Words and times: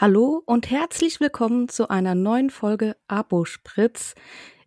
Hallo 0.00 0.44
und 0.46 0.70
herzlich 0.70 1.18
willkommen 1.18 1.68
zu 1.68 1.90
einer 1.90 2.14
neuen 2.14 2.50
Folge 2.50 2.94
Abo 3.08 3.44
Spritz. 3.44 4.14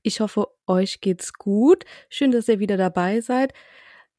Ich 0.01 0.19
hoffe, 0.19 0.49
euch 0.67 0.99
geht's 0.99 1.31
gut. 1.31 1.85
Schön, 2.09 2.31
dass 2.31 2.49
ihr 2.49 2.59
wieder 2.59 2.75
dabei 2.75 3.21
seid. 3.21 3.53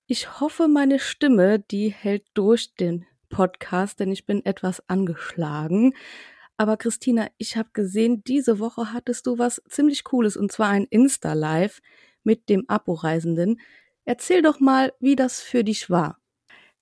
Ich 0.07 0.41
hoffe, 0.41 0.69
meine 0.69 0.99
Stimme, 0.99 1.59
die 1.59 1.91
hält 1.91 2.25
durch 2.33 2.75
den 2.77 3.05
Podcast, 3.29 4.01
denn 4.01 4.11
ich 4.11 4.25
bin 4.25 4.43
etwas 4.47 4.89
angeschlagen. 4.89 5.93
Aber 6.57 6.79
Christina, 6.79 7.29
ich 7.37 7.59
habe 7.59 7.69
gesehen, 7.75 8.25
diese 8.25 8.59
Woche 8.59 8.95
hattest 8.95 9.27
du 9.27 9.37
was 9.37 9.63
ziemlich 9.69 10.05
Cooles 10.05 10.39
und 10.39 10.51
zwar 10.51 10.71
ein 10.71 10.87
Insta-Live 10.87 11.83
mit 12.25 12.49
dem 12.49 12.65
Abo-Reisenden. 12.69 13.61
Erzähl 14.07 14.41
doch 14.41 14.61
mal, 14.61 14.95
wie 14.99 15.15
das 15.15 15.43
für 15.43 15.63
dich 15.63 15.91
war. 15.91 16.22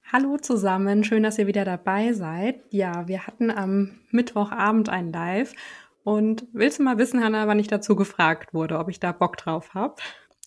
Hallo 0.05 0.37
zusammen, 0.39 1.05
schön, 1.05 1.23
dass 1.23 1.39
ihr 1.39 1.47
wieder 1.47 1.65
dabei 1.65 2.13
seid. 2.13 2.63
Ja, 2.71 3.07
wir 3.07 3.27
hatten 3.27 3.51
am 3.51 4.01
Mittwochabend 4.11 4.89
ein 4.89 5.13
Live 5.13 5.55
und 6.03 6.47
willst 6.53 6.79
du 6.79 6.83
mal 6.83 6.99
wissen, 6.99 7.23
Hanna, 7.23 7.47
wann 7.47 7.59
ich 7.61 7.69
dazu 7.69 7.95
gefragt 7.95 8.53
wurde, 8.53 8.79
ob 8.79 8.89
ich 8.89 8.99
da 8.99 9.13
Bock 9.13 9.37
drauf 9.37 9.75
habe? 9.75 9.95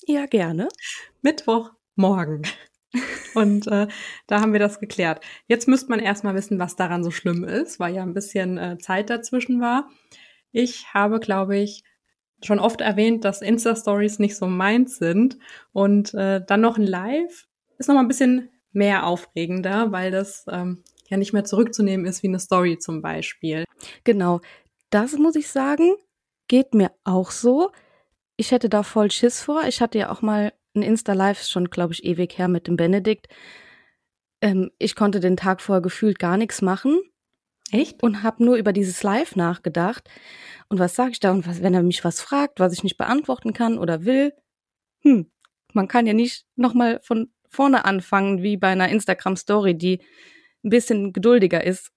Ja, 0.06 0.26
gerne. 0.26 0.68
Mittwochmorgen. 1.22 2.44
Und 3.34 3.66
äh, 3.68 3.88
da 4.28 4.42
haben 4.42 4.54
wir 4.54 4.60
das 4.60 4.80
geklärt. 4.80 5.24
Jetzt 5.48 5.68
müsste 5.68 5.90
man 5.90 6.00
erstmal 6.00 6.36
wissen, 6.36 6.60
was 6.60 6.76
daran 6.76 7.04
so 7.04 7.10
schlimm 7.10 7.44
ist, 7.44 7.80
weil 7.80 7.96
ja 7.96 8.04
ein 8.04 8.14
bisschen 8.14 8.60
äh, 8.60 8.78
Zeit 8.78 9.10
dazwischen 9.10 9.60
war. 9.60 9.90
Ich 10.52 10.94
habe, 10.94 11.20
glaube 11.20 11.58
ich, 11.58 11.84
schon 12.44 12.60
oft 12.60 12.82
erwähnt, 12.82 13.26
dass 13.26 13.42
Insta-Stories 13.42 14.20
nicht 14.20 14.36
so 14.36 14.46
meins 14.46 14.98
sind. 14.98 15.40
Und 15.72 16.14
äh, 16.14 16.42
dann 16.46 16.62
noch 16.62 16.78
ein 16.78 16.86
Live 16.86 17.48
ist 17.80 17.88
noch 17.88 17.96
mal 17.96 18.02
ein 18.02 18.08
bisschen 18.08 18.50
mehr 18.74 19.06
aufregender, 19.06 19.92
weil 19.92 20.12
das 20.12 20.46
ähm, 20.50 20.84
ja 21.10 21.18
nicht 21.18 21.34
mehr 21.34 21.46
zurückzunehmen 21.46 22.06
ist 22.06 22.24
wie 22.24 22.28
eine 22.28 22.40
Story 22.40 22.78
zum 22.78 23.02
Beispiel. 23.02 23.66
Genau, 24.04 24.42
das 24.90 25.14
muss 25.14 25.36
ich 25.36 25.48
sagen, 25.48 25.96
geht 26.48 26.74
mir 26.74 26.92
auch 27.04 27.32
so. 27.32 27.72
Ich 28.36 28.52
hätte 28.52 28.70
da 28.70 28.84
voll 28.84 29.12
Schiss 29.12 29.42
vor. 29.42 29.64
Ich 29.68 29.82
hatte 29.82 29.98
ja 30.00 30.12
auch 30.12 30.22
mal 30.22 30.54
ein 30.76 30.82
Insta-Live 30.82 31.44
schon, 31.44 31.70
glaube 31.70 31.94
ich, 31.94 32.04
ewig 32.04 32.38
her 32.38 32.48
mit 32.48 32.68
dem 32.68 32.76
Benedikt. 32.76 33.28
Ähm, 34.42 34.72
ich 34.80 34.96
konnte 34.96 35.20
den 35.20 35.38
Tag 35.38 35.62
vorher 35.62 35.82
gefühlt 35.82 36.20
gar 36.20 36.38
nichts 36.38 36.62
machen. 36.62 37.00
Echt? 37.72 38.04
Und 38.04 38.24
habe 38.24 38.44
nur 38.44 38.56
über 38.58 38.74
dieses 38.74 39.02
Live 39.04 39.36
nachgedacht. 39.36 40.10
Und 40.70 40.80
was 40.80 40.96
sage 40.96 41.12
ich 41.12 41.20
da? 41.20 41.32
Und 41.32 41.48
was, 41.48 41.62
wenn 41.62 41.74
er 41.74 41.84
mich 41.84 42.04
was 42.04 42.22
fragt, 42.22 42.60
was 42.60 42.74
ich 42.74 42.84
nicht 42.84 42.98
beantworten 42.98 43.54
kann 43.54 43.78
oder 43.78 44.06
will? 44.06 44.34
Hm, 45.02 45.32
man 45.74 45.88
kann 45.88 46.06
ja 46.06 46.14
nicht 46.14 46.46
nochmal 46.56 47.00
von 47.04 47.32
vorne 47.54 47.86
anfangen, 47.86 48.42
wie 48.44 48.58
bei 48.58 48.70
einer 48.70 48.90
Instagram-Story, 48.90 49.78
die 49.78 50.00
ein 50.64 50.70
bisschen 50.70 51.14
geduldiger 51.14 51.64
ist. 51.64 51.92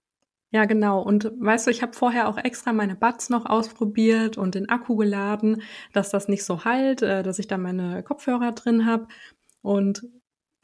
Ja, 0.53 0.65
genau. 0.65 1.03
Und 1.03 1.33
weißt 1.39 1.67
du, 1.67 1.71
ich 1.71 1.83
habe 1.83 1.93
vorher 1.93 2.29
auch 2.29 2.39
extra 2.39 2.73
meine 2.73 2.95
Buds 2.95 3.31
noch 3.31 3.47
ausprobiert 3.47 4.39
und 4.39 4.55
den 4.55 4.69
Akku 4.69 4.97
geladen, 4.97 5.63
dass 5.93 6.11
das 6.11 6.29
nicht 6.29 6.45
so 6.45 6.65
halt, 6.65 7.03
äh, 7.03 7.23
dass 7.23 7.39
ich 7.39 7.49
da 7.49 7.59
meine 7.59 8.03
Kopfhörer 8.03 8.53
drin 8.53 8.87
habe. 8.87 9.09
Und 9.63 10.03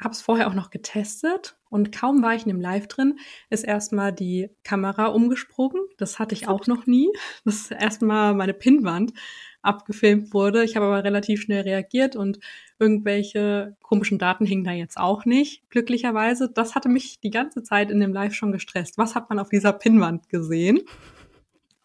habe 0.03 0.13
es 0.13 0.23
vorher 0.23 0.49
auch 0.49 0.55
noch 0.55 0.71
getestet 0.71 1.57
und 1.71 1.93
kaum 1.93 2.23
war 2.23 2.35
ich 2.35 2.43
in 2.43 2.49
dem 2.49 2.61
Live 2.61 2.89
drin, 2.89 3.19
ist 3.51 3.65
erstmal 3.65 4.13
die 4.13 4.51
Kamera 4.65 5.07
umgesprungen. 5.07 5.81
Das 5.97 6.19
hatte 6.19 6.35
ich 6.35 6.49
auch 6.49 6.67
noch 6.67 6.87
nie. 6.87 7.11
Das 7.45 7.57
ist 7.57 7.71
erstmal 7.71 8.35
meine 8.35 8.55
Pinnwand 8.55 9.13
abgefilmt 9.63 10.35
wurde. 10.35 10.65
Ich 10.65 10.77
habe 10.77 10.87
aber 10.87 11.05
relativ 11.05 11.43
schnell 11.43 11.63
reagiert 11.63 12.17
und 12.17 12.39
irgendwelche 12.79 13.77
komischen 13.83 14.19
Daten 14.19 14.45
hingen 14.45 14.65
da 14.65 14.73
jetzt 14.73 14.99
auch 14.99 15.25
nicht, 15.25 15.69
glücklicherweise. 15.71 16.51
Das 16.53 16.75
hatte 16.75 16.89
mich 16.89 17.21
die 17.21 17.31
ganze 17.31 17.63
Zeit 17.63 17.91
in 17.91 18.01
dem 18.01 18.13
Live 18.13 18.35
schon 18.35 18.53
gestresst. 18.53 18.99
Was 18.99 19.15
hat 19.15 19.31
man 19.31 19.39
auf 19.39 19.49
dieser 19.49 19.73
Pinnwand 19.73 20.29
gesehen? 20.29 20.81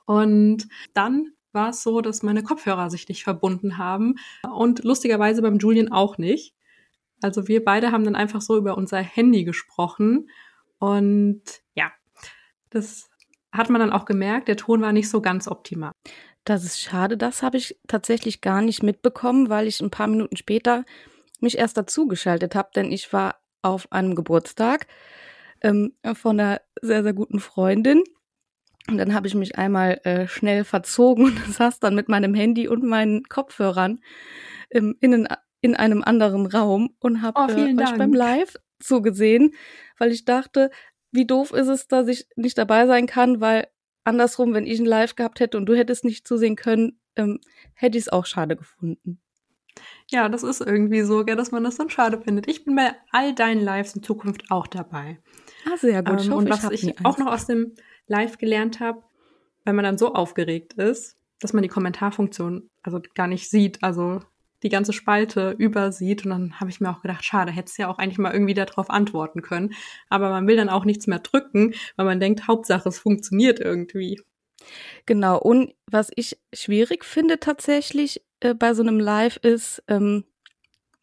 Und 0.05 0.67
dann 0.93 1.33
war 1.51 1.69
es 1.69 1.83
so, 1.83 2.01
dass 2.01 2.23
meine 2.23 2.43
Kopfhörer 2.43 2.89
sich 2.89 3.07
nicht 3.09 3.23
verbunden 3.23 3.77
haben 3.77 4.15
und 4.51 4.83
lustigerweise 4.83 5.41
beim 5.41 5.57
Julian 5.57 5.91
auch 5.91 6.17
nicht. 6.17 6.55
Also 7.21 7.47
wir 7.47 7.63
beide 7.63 7.91
haben 7.91 8.03
dann 8.03 8.15
einfach 8.15 8.41
so 8.41 8.57
über 8.57 8.77
unser 8.77 8.99
Handy 8.99 9.43
gesprochen 9.43 10.29
und 10.79 11.41
ja, 11.75 11.91
das 12.69 13.09
hat 13.51 13.69
man 13.69 13.79
dann 13.79 13.91
auch 13.91 14.05
gemerkt, 14.05 14.47
der 14.47 14.57
Ton 14.57 14.81
war 14.81 14.93
nicht 14.93 15.09
so 15.09 15.21
ganz 15.21 15.47
optimal. 15.47 15.91
Das 16.47 16.63
ist 16.63 16.79
schade, 16.79 17.17
das 17.17 17.43
habe 17.43 17.57
ich 17.57 17.77
tatsächlich 17.89 18.39
gar 18.39 18.61
nicht 18.61 18.81
mitbekommen, 18.81 19.49
weil 19.49 19.67
ich 19.67 19.81
ein 19.81 19.91
paar 19.91 20.07
Minuten 20.07 20.37
später 20.37 20.85
mich 21.41 21.57
erst 21.57 21.75
dazugeschaltet 21.75 22.55
habe, 22.55 22.69
denn 22.73 22.89
ich 22.89 23.11
war 23.11 23.41
auf 23.61 23.91
einem 23.91 24.15
Geburtstag 24.15 24.87
ähm, 25.61 25.91
von 26.13 26.39
einer 26.39 26.61
sehr, 26.81 27.03
sehr 27.03 27.11
guten 27.11 27.41
Freundin. 27.41 28.01
Und 28.87 28.97
dann 28.97 29.13
habe 29.13 29.27
ich 29.27 29.35
mich 29.35 29.57
einmal 29.57 29.99
äh, 30.05 30.29
schnell 30.29 30.63
verzogen 30.63 31.25
und 31.25 31.37
saß 31.53 31.81
dann 31.81 31.95
mit 31.95 32.07
meinem 32.07 32.33
Handy 32.33 32.69
und 32.69 32.81
meinen 32.81 33.25
Kopfhörern 33.25 33.99
ähm, 34.69 34.95
in, 35.01 35.27
in 35.59 35.75
einem 35.75 36.01
anderen 36.01 36.45
Raum 36.45 36.95
und 36.99 37.23
habe 37.23 37.41
oh, 37.41 37.51
äh, 37.51 37.75
euch 37.75 37.97
beim 37.97 38.13
Live 38.13 38.55
zugesehen, 38.79 39.53
weil 39.97 40.13
ich 40.13 40.23
dachte, 40.23 40.71
wie 41.11 41.25
doof 41.25 41.51
ist 41.51 41.67
es, 41.67 41.89
dass 41.89 42.07
ich 42.07 42.25
nicht 42.37 42.57
dabei 42.57 42.87
sein 42.87 43.05
kann, 43.05 43.41
weil 43.41 43.67
andersrum, 44.07 44.53
wenn 44.53 44.65
ich 44.65 44.79
ein 44.79 44.85
Live 44.85 45.15
gehabt 45.15 45.39
hätte 45.39 45.57
und 45.57 45.65
du 45.65 45.75
hättest 45.75 46.05
nicht 46.05 46.27
zusehen 46.27 46.55
können, 46.55 46.99
ähm, 47.15 47.39
hätte 47.73 47.97
ich 47.97 48.05
es 48.05 48.09
auch 48.09 48.25
schade 48.25 48.55
gefunden. 48.55 49.19
Ja, 50.09 50.29
das 50.29 50.43
ist 50.43 50.61
irgendwie 50.61 51.01
so, 51.01 51.23
gell, 51.25 51.35
dass 51.35 51.51
man 51.51 51.63
das 51.63 51.75
dann 51.75 51.89
schade 51.89 52.19
findet. 52.19 52.47
Ich 52.47 52.65
bin 52.65 52.75
bei 52.75 52.93
all 53.11 53.35
deinen 53.35 53.61
Lives 53.61 53.95
in 53.95 54.01
Zukunft 54.01 54.49
auch 54.49 54.65
dabei. 54.65 55.19
Ah, 55.65 55.77
sehr 55.77 56.01
gut. 56.01 56.25
Ähm, 56.25 56.31
hoffe, 56.31 56.35
und 56.35 56.49
was 56.49 56.71
ich, 56.71 56.87
ich 56.87 57.05
auch 57.05 57.17
noch 57.17 57.27
aus 57.27 57.45
dem 57.45 57.73
Live 58.07 58.37
gelernt 58.37 58.79
habe, 58.79 59.03
wenn 59.65 59.75
man 59.75 59.83
dann 59.83 59.97
so 59.97 60.13
aufgeregt 60.13 60.73
ist, 60.73 61.17
dass 61.39 61.53
man 61.53 61.61
die 61.61 61.69
Kommentarfunktion 61.69 62.69
also 62.81 63.01
gar 63.13 63.27
nicht 63.27 63.49
sieht. 63.49 63.83
Also 63.83 64.21
die 64.63 64.69
ganze 64.69 64.93
Spalte 64.93 65.51
übersieht. 65.57 66.25
Und 66.25 66.31
dann 66.31 66.59
habe 66.59 66.69
ich 66.69 66.79
mir 66.79 66.89
auch 66.89 67.01
gedacht, 67.01 67.23
schade, 67.23 67.51
hättest 67.51 67.77
ja 67.77 67.87
auch 67.87 67.97
eigentlich 67.97 68.17
mal 68.17 68.33
irgendwie 68.33 68.53
darauf 68.53 68.89
antworten 68.89 69.41
können. 69.41 69.73
Aber 70.09 70.29
man 70.29 70.47
will 70.47 70.55
dann 70.55 70.69
auch 70.69 70.85
nichts 70.85 71.07
mehr 71.07 71.19
drücken, 71.19 71.73
weil 71.95 72.05
man 72.05 72.19
denkt, 72.19 72.47
Hauptsache 72.47 72.89
es 72.89 72.99
funktioniert 72.99 73.59
irgendwie. 73.59 74.21
Genau. 75.05 75.39
Und 75.39 75.73
was 75.89 76.09
ich 76.15 76.39
schwierig 76.53 77.05
finde 77.05 77.39
tatsächlich 77.39 78.21
äh, 78.39 78.53
bei 78.53 78.73
so 78.73 78.81
einem 78.81 78.99
Live 78.99 79.37
ist, 79.37 79.83
ähm, 79.87 80.25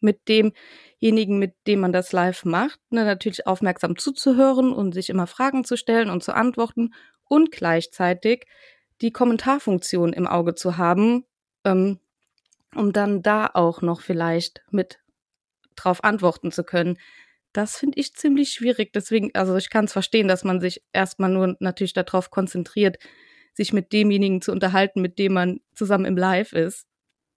mit 0.01 0.27
demjenigen, 0.29 1.39
mit 1.39 1.55
dem 1.67 1.79
man 1.79 1.91
das 1.91 2.11
Live 2.11 2.45
macht, 2.45 2.79
ne, 2.91 3.03
natürlich 3.05 3.47
aufmerksam 3.47 3.97
zuzuhören 3.97 4.71
und 4.71 4.93
sich 4.93 5.09
immer 5.09 5.27
Fragen 5.27 5.63
zu 5.63 5.77
stellen 5.77 6.09
und 6.09 6.23
zu 6.23 6.33
antworten 6.35 6.93
und 7.27 7.51
gleichzeitig 7.51 8.45
die 9.01 9.11
Kommentarfunktion 9.11 10.13
im 10.13 10.27
Auge 10.27 10.55
zu 10.55 10.77
haben, 10.77 11.25
ähm, 11.65 11.99
um 12.75 12.93
dann 12.93 13.21
da 13.21 13.49
auch 13.53 13.81
noch 13.81 14.01
vielleicht 14.01 14.63
mit 14.71 14.99
drauf 15.75 16.03
antworten 16.03 16.51
zu 16.51 16.63
können. 16.63 16.97
Das 17.53 17.77
finde 17.77 17.99
ich 17.99 18.13
ziemlich 18.15 18.51
schwierig. 18.51 18.93
Deswegen, 18.93 19.31
also 19.33 19.55
ich 19.55 19.69
kann 19.69 19.85
es 19.85 19.93
verstehen, 19.93 20.27
dass 20.27 20.43
man 20.43 20.59
sich 20.59 20.83
erstmal 20.93 21.29
nur 21.29 21.55
natürlich 21.59 21.93
darauf 21.93 22.31
konzentriert, 22.31 22.97
sich 23.53 23.71
mit 23.71 23.93
demjenigen 23.93 24.41
zu 24.41 24.51
unterhalten, 24.51 25.01
mit 25.01 25.17
dem 25.19 25.33
man 25.33 25.61
zusammen 25.73 26.05
im 26.05 26.17
Live 26.17 26.53
ist. 26.53 26.85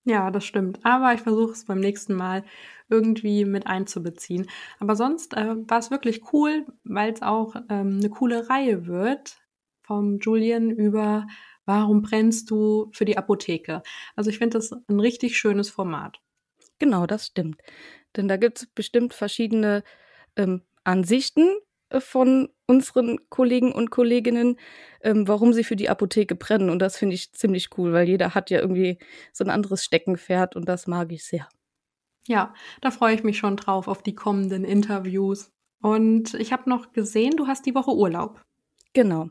Ja, 0.04 0.30
das 0.30 0.44
stimmt. 0.44 0.80
Aber 0.84 1.12
ich 1.12 1.20
versuche 1.20 1.52
es 1.52 1.66
beim 1.66 1.80
nächsten 1.80 2.14
Mal 2.14 2.42
irgendwie 2.88 3.44
mit 3.44 3.66
einzubeziehen. 3.66 4.48
Aber 4.80 4.96
sonst 4.96 5.36
äh, 5.36 5.54
war 5.68 5.78
es 5.78 5.90
wirklich 5.90 6.32
cool, 6.32 6.66
weil 6.84 7.12
es 7.12 7.22
auch 7.22 7.54
ähm, 7.68 7.98
eine 7.98 8.08
coole 8.08 8.48
Reihe 8.48 8.86
wird 8.86 9.36
vom 9.82 10.18
Julian 10.18 10.70
über 10.70 11.26
Warum 11.68 12.00
brennst 12.00 12.50
du 12.50 12.88
für 12.94 13.04
die 13.04 13.18
Apotheke? 13.18 13.82
Also 14.16 14.30
ich 14.30 14.38
finde 14.38 14.56
das 14.56 14.72
ein 14.72 15.00
richtig 15.00 15.36
schönes 15.36 15.68
Format. 15.68 16.18
Genau, 16.78 17.06
das 17.06 17.26
stimmt. 17.26 17.60
Denn 18.16 18.26
da 18.26 18.38
gibt 18.38 18.60
es 18.60 18.66
bestimmt 18.68 19.12
verschiedene 19.12 19.84
ähm, 20.36 20.62
Ansichten 20.84 21.46
äh, 21.90 22.00
von 22.00 22.48
unseren 22.66 23.18
Kollegen 23.28 23.72
und 23.72 23.90
Kolleginnen, 23.90 24.56
ähm, 25.02 25.28
warum 25.28 25.52
sie 25.52 25.62
für 25.62 25.76
die 25.76 25.90
Apotheke 25.90 26.36
brennen. 26.36 26.70
Und 26.70 26.78
das 26.78 26.96
finde 26.96 27.16
ich 27.16 27.32
ziemlich 27.32 27.68
cool, 27.76 27.92
weil 27.92 28.08
jeder 28.08 28.34
hat 28.34 28.48
ja 28.48 28.60
irgendwie 28.60 28.98
so 29.34 29.44
ein 29.44 29.50
anderes 29.50 29.84
Steckenpferd 29.84 30.56
und 30.56 30.66
das 30.66 30.86
mag 30.86 31.12
ich 31.12 31.26
sehr. 31.26 31.50
Ja, 32.26 32.54
da 32.80 32.90
freue 32.90 33.14
ich 33.14 33.24
mich 33.24 33.36
schon 33.36 33.58
drauf 33.58 33.88
auf 33.88 34.02
die 34.02 34.14
kommenden 34.14 34.64
Interviews. 34.64 35.50
Und 35.82 36.32
ich 36.32 36.50
habe 36.50 36.70
noch 36.70 36.92
gesehen, 36.92 37.36
du 37.36 37.46
hast 37.46 37.66
die 37.66 37.74
Woche 37.74 37.94
Urlaub. 37.94 38.40
Genau. 38.98 39.30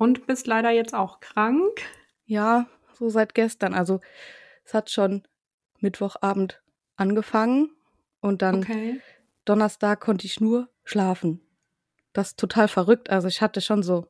Und 0.00 0.26
bist 0.26 0.48
leider 0.48 0.70
jetzt 0.70 0.92
auch 0.92 1.20
krank? 1.20 1.82
Ja, 2.24 2.66
so 2.94 3.08
seit 3.08 3.32
gestern. 3.32 3.72
Also 3.72 4.00
es 4.64 4.74
hat 4.74 4.90
schon 4.90 5.22
Mittwochabend 5.78 6.60
angefangen 6.96 7.70
und 8.20 8.42
dann 8.42 8.56
okay. 8.56 9.00
Donnerstag 9.44 10.00
konnte 10.00 10.26
ich 10.26 10.40
nur 10.40 10.68
schlafen. 10.82 11.40
Das 12.12 12.30
ist 12.30 12.40
total 12.40 12.66
verrückt. 12.66 13.08
Also 13.08 13.28
ich 13.28 13.40
hatte 13.40 13.60
schon 13.60 13.84
so 13.84 14.08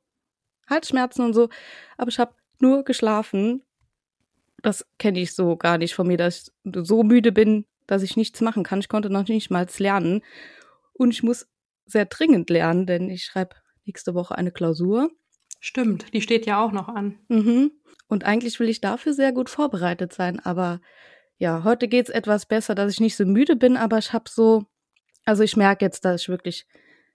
Halsschmerzen 0.70 1.22
und 1.22 1.34
so, 1.34 1.50
aber 1.98 2.08
ich 2.08 2.18
habe 2.18 2.34
nur 2.58 2.82
geschlafen. 2.82 3.62
Das 4.62 4.86
kenne 4.98 5.20
ich 5.20 5.34
so 5.34 5.58
gar 5.58 5.76
nicht 5.76 5.94
von 5.94 6.06
mir, 6.06 6.16
dass 6.16 6.50
ich 6.64 6.72
so 6.86 7.02
müde 7.02 7.30
bin, 7.30 7.66
dass 7.86 8.02
ich 8.02 8.16
nichts 8.16 8.40
machen 8.40 8.64
kann. 8.64 8.80
Ich 8.80 8.88
konnte 8.88 9.10
noch 9.10 9.28
nicht 9.28 9.50
mal 9.50 9.66
lernen. 9.76 10.22
Und 10.94 11.10
ich 11.10 11.22
muss 11.22 11.46
sehr 11.84 12.06
dringend 12.06 12.48
lernen, 12.48 12.86
denn 12.86 13.10
ich 13.10 13.24
schreibe 13.26 13.56
nächste 13.86 14.14
Woche 14.14 14.36
eine 14.36 14.50
Klausur. 14.50 15.10
Stimmt, 15.60 16.12
die 16.12 16.20
steht 16.20 16.46
ja 16.46 16.62
auch 16.62 16.72
noch 16.72 16.88
an. 16.88 17.18
Mhm. 17.28 17.72
Und 18.06 18.24
eigentlich 18.24 18.60
will 18.60 18.68
ich 18.68 18.80
dafür 18.80 19.14
sehr 19.14 19.32
gut 19.32 19.48
vorbereitet 19.48 20.12
sein, 20.12 20.40
aber 20.40 20.80
ja, 21.38 21.64
heute 21.64 21.88
geht's 21.88 22.10
etwas 22.10 22.46
besser, 22.46 22.74
dass 22.74 22.92
ich 22.92 23.00
nicht 23.00 23.16
so 23.16 23.24
müde 23.24 23.56
bin, 23.56 23.76
aber 23.76 23.98
ich 23.98 24.12
habe 24.12 24.28
so, 24.28 24.66
also 25.24 25.42
ich 25.42 25.56
merke 25.56 25.84
jetzt, 25.84 26.04
dass 26.04 26.22
ich 26.22 26.28
wirklich 26.28 26.66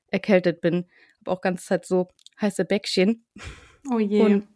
erkältet 0.07 0.61
bin. 0.61 0.87
Habe 1.19 1.31
auch 1.31 1.41
ganze 1.41 1.65
Zeit 1.65 1.85
so 1.85 2.09
heiße 2.41 2.65
Bäckchen. 2.65 3.25
Oh 3.89 3.99
je. 3.99 4.21
Und, 4.21 4.47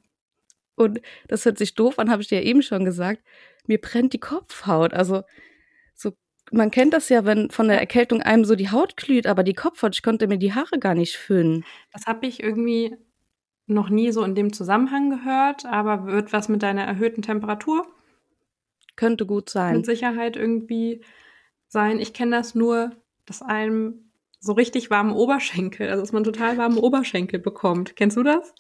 und 0.76 1.02
das 1.28 1.46
hört 1.46 1.58
sich 1.58 1.76
doof 1.76 2.00
an, 2.00 2.12
habe 2.12 2.22
ich 2.22 2.28
dir 2.28 2.42
ja 2.42 2.46
eben 2.46 2.62
schon 2.62 2.84
gesagt. 2.84 3.24
Mir 3.68 3.80
brennt 3.80 4.14
die 4.14 4.20
Kopfhaut. 4.20 4.94
Also 4.94 5.16
so, 5.16 5.24
man 6.54 6.72
kennt 6.72 6.94
das 6.94 7.10
ja, 7.10 7.26
wenn 7.26 7.50
von 7.50 7.68
der 7.68 7.80
Erkältung 7.80 8.22
einem 8.22 8.46
so 8.46 8.56
die 8.56 8.70
Haut 8.70 8.96
glüht, 8.96 9.28
aber 9.28 9.44
die 9.44 9.54
Kopfhaut, 9.54 9.96
ich 9.96 10.04
konnte 10.04 10.28
mir 10.28 10.38
die 10.38 10.54
Haare 10.54 10.80
gar 10.80 10.94
nicht 10.94 11.18
föhnen. 11.18 11.66
Das 11.92 12.06
habe 12.06 12.28
ich 12.28 12.42
irgendwie 12.42 12.96
noch 13.66 13.90
nie 13.90 14.12
so 14.12 14.24
in 14.24 14.36
dem 14.36 14.54
Zusammenhang 14.54 15.10
gehört, 15.10 15.66
aber 15.66 16.06
wird 16.06 16.32
was 16.32 16.50
mit 16.50 16.64
deiner 16.64 16.84
erhöhten 16.84 17.22
Temperatur? 17.22 17.88
Könnte 18.96 19.26
gut 19.26 19.50
sein. 19.50 19.78
Mit 19.78 19.86
Sicherheit 19.86 20.36
irgendwie 20.36 21.04
sein. 21.68 22.00
Ich 22.00 22.14
kenne 22.14 22.36
das 22.38 22.54
nur, 22.54 22.92
dass 23.26 23.42
einem 23.42 24.12
so 24.40 24.54
richtig 24.54 24.92
warmen 24.92 25.14
Oberschenkel, 25.14 25.90
also 25.90 26.02
dass 26.02 26.12
man 26.12 26.24
total 26.24 26.58
warmen 26.58 26.78
Oberschenkel 26.78 27.40
bekommt. 27.40 27.96
Kennst 27.96 28.18
du 28.18 28.24
das? 28.24 28.54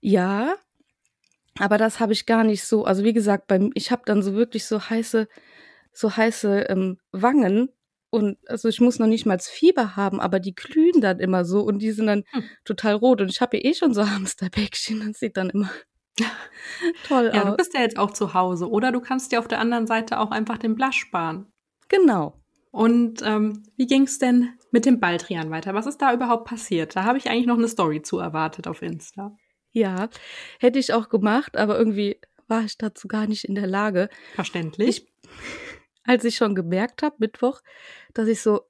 Ja, 0.00 0.54
aber 1.58 1.78
das 1.78 2.00
habe 2.00 2.12
ich 2.12 2.26
gar 2.26 2.42
nicht 2.42 2.64
so. 2.64 2.84
Also 2.84 3.04
wie 3.04 3.12
gesagt, 3.12 3.46
beim, 3.46 3.70
ich 3.74 3.92
habe 3.92 4.02
dann 4.06 4.22
so 4.22 4.34
wirklich 4.34 4.64
so 4.64 4.80
heiße, 4.90 5.28
so 5.94 6.16
heiße 6.16 6.66
ähm, 6.68 6.98
Wangen 7.12 7.70
und 8.10 8.38
also 8.48 8.68
ich 8.68 8.80
muss 8.80 8.98
noch 8.98 9.06
nicht 9.06 9.26
mal 9.26 9.38
Fieber 9.40 9.96
haben, 9.96 10.20
aber 10.20 10.38
die 10.38 10.54
glühen 10.54 11.00
dann 11.00 11.18
immer 11.18 11.44
so 11.44 11.62
und 11.62 11.80
die 11.80 11.90
sind 11.90 12.06
dann 12.06 12.22
hm. 12.30 12.44
total 12.64 12.94
rot 12.94 13.20
und 13.20 13.28
ich 13.28 13.40
habe 13.40 13.56
ja 13.56 13.64
eh 13.64 13.74
schon 13.74 13.94
so 13.94 14.06
Hamsterbäckchen, 14.10 15.06
das 15.06 15.18
sieht 15.18 15.36
dann 15.36 15.50
immer 15.50 15.70
toll 17.08 17.30
ja, 17.32 17.40
aus. 17.40 17.44
Ja, 17.44 17.50
du 17.50 17.56
bist 17.56 17.74
ja 17.74 17.80
jetzt 17.80 17.98
auch 17.98 18.12
zu 18.12 18.34
Hause 18.34 18.70
oder 18.70 18.92
du 18.92 19.00
kannst 19.00 19.32
dir 19.32 19.40
auf 19.40 19.48
der 19.48 19.58
anderen 19.58 19.86
Seite 19.86 20.20
auch 20.20 20.30
einfach 20.30 20.58
den 20.58 20.74
Blush 20.74 20.96
sparen. 20.96 21.52
Genau. 21.88 22.40
Und 22.70 23.22
ähm, 23.24 23.62
wie 23.76 23.86
ging 23.86 24.02
es 24.02 24.18
denn 24.18 24.50
mit 24.72 24.84
dem 24.84 24.98
Baldrian 24.98 25.50
weiter? 25.50 25.74
Was 25.74 25.86
ist 25.86 26.02
da 26.02 26.12
überhaupt 26.12 26.44
passiert? 26.48 26.96
Da 26.96 27.04
habe 27.04 27.18
ich 27.18 27.28
eigentlich 27.30 27.46
noch 27.46 27.58
eine 27.58 27.68
Story 27.68 28.02
zu 28.02 28.18
erwartet 28.18 28.66
auf 28.66 28.82
Insta. 28.82 29.36
Ja, 29.70 30.08
hätte 30.60 30.78
ich 30.78 30.92
auch 30.92 31.08
gemacht, 31.08 31.56
aber 31.56 31.78
irgendwie 31.78 32.20
war 32.46 32.62
ich 32.62 32.78
dazu 32.78 33.08
gar 33.08 33.26
nicht 33.26 33.44
in 33.44 33.54
der 33.54 33.66
Lage. 33.66 34.08
Verständlich. 34.34 34.88
Ich, 34.88 35.06
als 36.04 36.24
ich 36.24 36.36
schon 36.36 36.54
gemerkt 36.54 37.02
habe, 37.02 37.16
Mittwoch, 37.18 37.60
dass 38.12 38.28
ich 38.28 38.40
so 38.40 38.62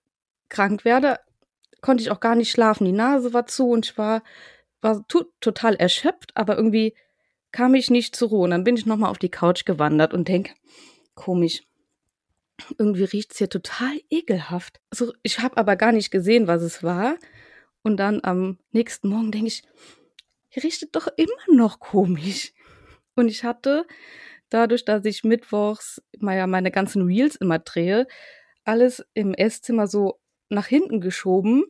krank 0.48 0.84
werde, 0.84 1.18
konnte 1.80 2.02
ich 2.02 2.10
auch 2.10 2.20
gar 2.20 2.34
nicht 2.34 2.50
schlafen. 2.50 2.84
Die 2.84 2.92
Nase 2.92 3.32
war 3.34 3.46
zu 3.46 3.68
und 3.68 3.86
ich 3.86 3.98
war, 3.98 4.22
war 4.80 5.04
total 5.40 5.74
erschöpft, 5.74 6.32
aber 6.34 6.56
irgendwie 6.56 6.94
kam 7.52 7.74
ich 7.74 7.90
nicht 7.90 8.16
zur 8.16 8.30
Ruhe. 8.30 8.44
Und 8.44 8.50
dann 8.50 8.64
bin 8.64 8.76
ich 8.76 8.86
nochmal 8.86 9.10
auf 9.10 9.18
die 9.18 9.30
Couch 9.30 9.64
gewandert 9.64 10.14
und 10.14 10.28
denke, 10.28 10.54
komisch, 11.14 11.62
irgendwie 12.78 13.04
riecht's 13.04 13.38
hier 13.38 13.48
total 13.48 14.00
ekelhaft. 14.10 14.80
Also 14.90 15.12
ich 15.22 15.40
habe 15.40 15.56
aber 15.56 15.76
gar 15.76 15.92
nicht 15.92 16.10
gesehen, 16.10 16.46
was 16.46 16.62
es 16.62 16.82
war. 16.82 17.16
Und 17.82 17.98
dann 17.98 18.20
am 18.22 18.58
nächsten 18.72 19.08
Morgen 19.08 19.30
denke 19.30 19.48
ich, 19.48 19.62
hier 20.48 20.62
riecht 20.62 20.82
es 20.82 20.90
doch 20.90 21.08
immer 21.16 21.56
noch 21.56 21.80
komisch. 21.80 22.52
Und 23.14 23.28
ich 23.28 23.44
hatte 23.44 23.86
dadurch, 24.50 24.84
dass 24.84 25.04
ich 25.04 25.24
mittwochs 25.24 26.02
ja, 26.20 26.46
meine 26.46 26.70
ganzen 26.70 27.02
Reels 27.02 27.36
immer 27.36 27.58
drehe, 27.58 28.06
alles 28.64 29.04
im 29.14 29.34
Esszimmer 29.34 29.86
so 29.86 30.20
nach 30.48 30.66
hinten 30.66 31.00
geschoben 31.00 31.64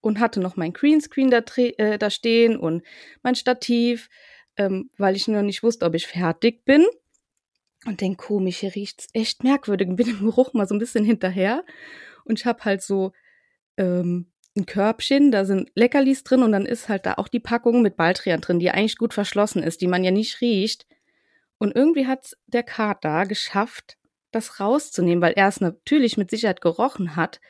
und 0.00 0.20
hatte 0.20 0.40
noch 0.40 0.56
mein 0.56 0.72
Greenscreen 0.72 1.30
da, 1.30 1.42
äh, 1.56 1.98
da 1.98 2.10
stehen 2.10 2.56
und 2.56 2.82
mein 3.22 3.34
Stativ, 3.34 4.08
ähm, 4.56 4.90
weil 4.96 5.16
ich 5.16 5.28
nur 5.28 5.42
nicht 5.42 5.62
wusste, 5.62 5.86
ob 5.86 5.94
ich 5.94 6.06
fertig 6.06 6.64
bin 6.64 6.86
und 7.84 8.00
denk, 8.00 8.18
komisch, 8.18 8.58
hier 8.58 8.74
riecht's 8.74 9.08
echt 9.12 9.44
merkwürdig. 9.44 9.88
Bin 9.94 10.08
im 10.08 10.20
Geruch 10.20 10.52
mal 10.52 10.66
so 10.66 10.74
ein 10.74 10.80
bisschen 10.80 11.04
hinterher. 11.04 11.64
Und 12.24 12.38
ich 12.38 12.46
habe 12.46 12.64
halt 12.64 12.82
so 12.82 13.12
ähm, 13.76 14.32
ein 14.56 14.66
Körbchen, 14.66 15.30
da 15.30 15.44
sind 15.44 15.70
Leckerlis 15.74 16.24
drin 16.24 16.42
und 16.42 16.52
dann 16.52 16.66
ist 16.66 16.88
halt 16.88 17.06
da 17.06 17.14
auch 17.14 17.28
die 17.28 17.40
Packung 17.40 17.82
mit 17.82 17.96
Baldrian 17.96 18.40
drin, 18.40 18.58
die 18.58 18.70
eigentlich 18.70 18.98
gut 18.98 19.14
verschlossen 19.14 19.62
ist, 19.62 19.80
die 19.80 19.86
man 19.86 20.02
ja 20.02 20.10
nicht 20.10 20.40
riecht. 20.40 20.86
Und 21.58 21.74
irgendwie 21.74 22.06
hat 22.06 22.36
der 22.46 22.62
Kater 22.62 23.26
geschafft, 23.26 23.96
das 24.30 24.60
rauszunehmen, 24.60 25.22
weil 25.22 25.32
er 25.32 25.48
es 25.48 25.60
natürlich 25.60 26.16
mit 26.16 26.30
Sicherheit 26.30 26.60
gerochen 26.60 27.16
hat 27.16 27.40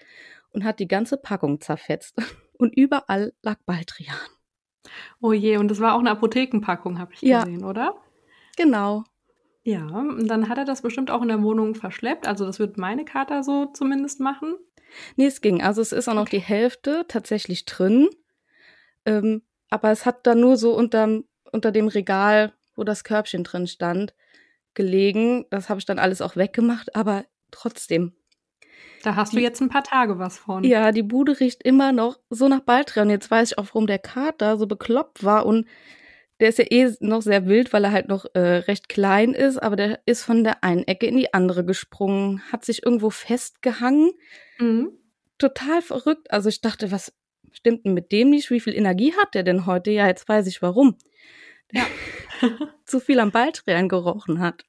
und 0.50 0.64
hat 0.64 0.78
die 0.78 0.88
ganze 0.88 1.16
Packung 1.16 1.60
zerfetzt. 1.60 2.16
Und 2.60 2.76
überall 2.76 3.32
lag 3.40 3.58
Baldrian. 3.66 4.16
Oh 5.20 5.32
je, 5.32 5.58
und 5.58 5.68
das 5.68 5.78
war 5.78 5.94
auch 5.94 6.00
eine 6.00 6.10
Apothekenpackung, 6.10 6.98
habe 6.98 7.12
ich 7.14 7.22
ja. 7.22 7.44
gesehen, 7.44 7.62
oder? 7.62 7.94
Genau. 8.56 9.04
Ja, 9.62 9.86
und 9.86 10.26
dann 10.26 10.48
hat 10.48 10.58
er 10.58 10.64
das 10.64 10.82
bestimmt 10.82 11.10
auch 11.12 11.22
in 11.22 11.28
der 11.28 11.42
Wohnung 11.42 11.76
verschleppt. 11.76 12.26
Also 12.26 12.46
das 12.46 12.58
wird 12.58 12.76
meine 12.76 13.04
Kater 13.04 13.44
so 13.44 13.66
zumindest 13.66 14.18
machen. 14.18 14.56
Nee, 15.14 15.26
es 15.26 15.40
ging. 15.40 15.62
Also 15.62 15.80
es 15.80 15.92
ist 15.92 16.08
auch 16.08 16.14
noch 16.14 16.22
okay. 16.22 16.38
die 16.38 16.42
Hälfte 16.42 17.04
tatsächlich 17.06 17.64
drin. 17.64 18.08
Ähm, 19.04 19.42
aber 19.70 19.90
es 19.90 20.06
hat 20.06 20.26
dann 20.26 20.40
nur 20.40 20.56
so 20.56 20.74
unter, 20.74 21.20
unter 21.52 21.70
dem 21.70 21.86
Regal, 21.86 22.54
wo 22.78 22.84
das 22.84 23.04
Körbchen 23.04 23.44
drin 23.44 23.66
stand, 23.66 24.14
gelegen. 24.74 25.44
Das 25.50 25.68
habe 25.68 25.80
ich 25.80 25.86
dann 25.86 25.98
alles 25.98 26.22
auch 26.22 26.36
weggemacht, 26.36 26.94
aber 26.96 27.24
trotzdem. 27.50 28.14
Da 29.02 29.16
hast 29.16 29.32
die, 29.32 29.36
du 29.36 29.42
jetzt 29.42 29.60
ein 29.60 29.68
paar 29.68 29.84
Tage 29.84 30.18
was 30.18 30.38
von. 30.38 30.64
Ja, 30.64 30.92
die 30.92 31.02
Bude 31.02 31.38
riecht 31.38 31.62
immer 31.62 31.92
noch 31.92 32.18
so 32.30 32.48
nach 32.48 32.60
Baldrian. 32.60 33.10
Jetzt 33.10 33.30
weiß 33.30 33.52
ich 33.52 33.58
auch, 33.58 33.66
warum 33.66 33.86
der 33.86 33.98
Kater 33.98 34.56
so 34.56 34.66
bekloppt 34.66 35.24
war 35.24 35.44
und 35.46 35.66
der 36.40 36.50
ist 36.50 36.58
ja 36.58 36.66
eh 36.70 36.92
noch 37.00 37.22
sehr 37.22 37.46
wild, 37.46 37.72
weil 37.72 37.84
er 37.84 37.92
halt 37.92 38.08
noch 38.08 38.24
äh, 38.34 38.38
recht 38.38 38.88
klein 38.88 39.34
ist, 39.34 39.58
aber 39.58 39.74
der 39.74 40.00
ist 40.06 40.22
von 40.22 40.44
der 40.44 40.62
einen 40.62 40.86
Ecke 40.86 41.06
in 41.06 41.16
die 41.16 41.34
andere 41.34 41.64
gesprungen, 41.64 42.42
hat 42.52 42.64
sich 42.64 42.84
irgendwo 42.84 43.10
festgehangen. 43.10 44.12
Mhm. 44.58 44.92
Total 45.38 45.82
verrückt. 45.82 46.30
Also 46.30 46.48
ich 46.48 46.60
dachte, 46.60 46.92
was 46.92 47.12
stimmt 47.50 47.84
denn 47.84 47.94
mit 47.94 48.12
dem 48.12 48.30
nicht? 48.30 48.50
Wie 48.50 48.60
viel 48.60 48.74
Energie 48.74 49.14
hat 49.14 49.34
der 49.34 49.42
denn 49.42 49.66
heute? 49.66 49.90
Ja, 49.90 50.06
jetzt 50.06 50.28
weiß 50.28 50.46
ich 50.46 50.62
warum. 50.62 50.96
Ja. 51.72 51.82
zu 52.84 53.00
viel 53.00 53.20
am 53.20 53.30
Baldrian 53.30 53.88
gerochen 53.88 54.40
hat. 54.40 54.64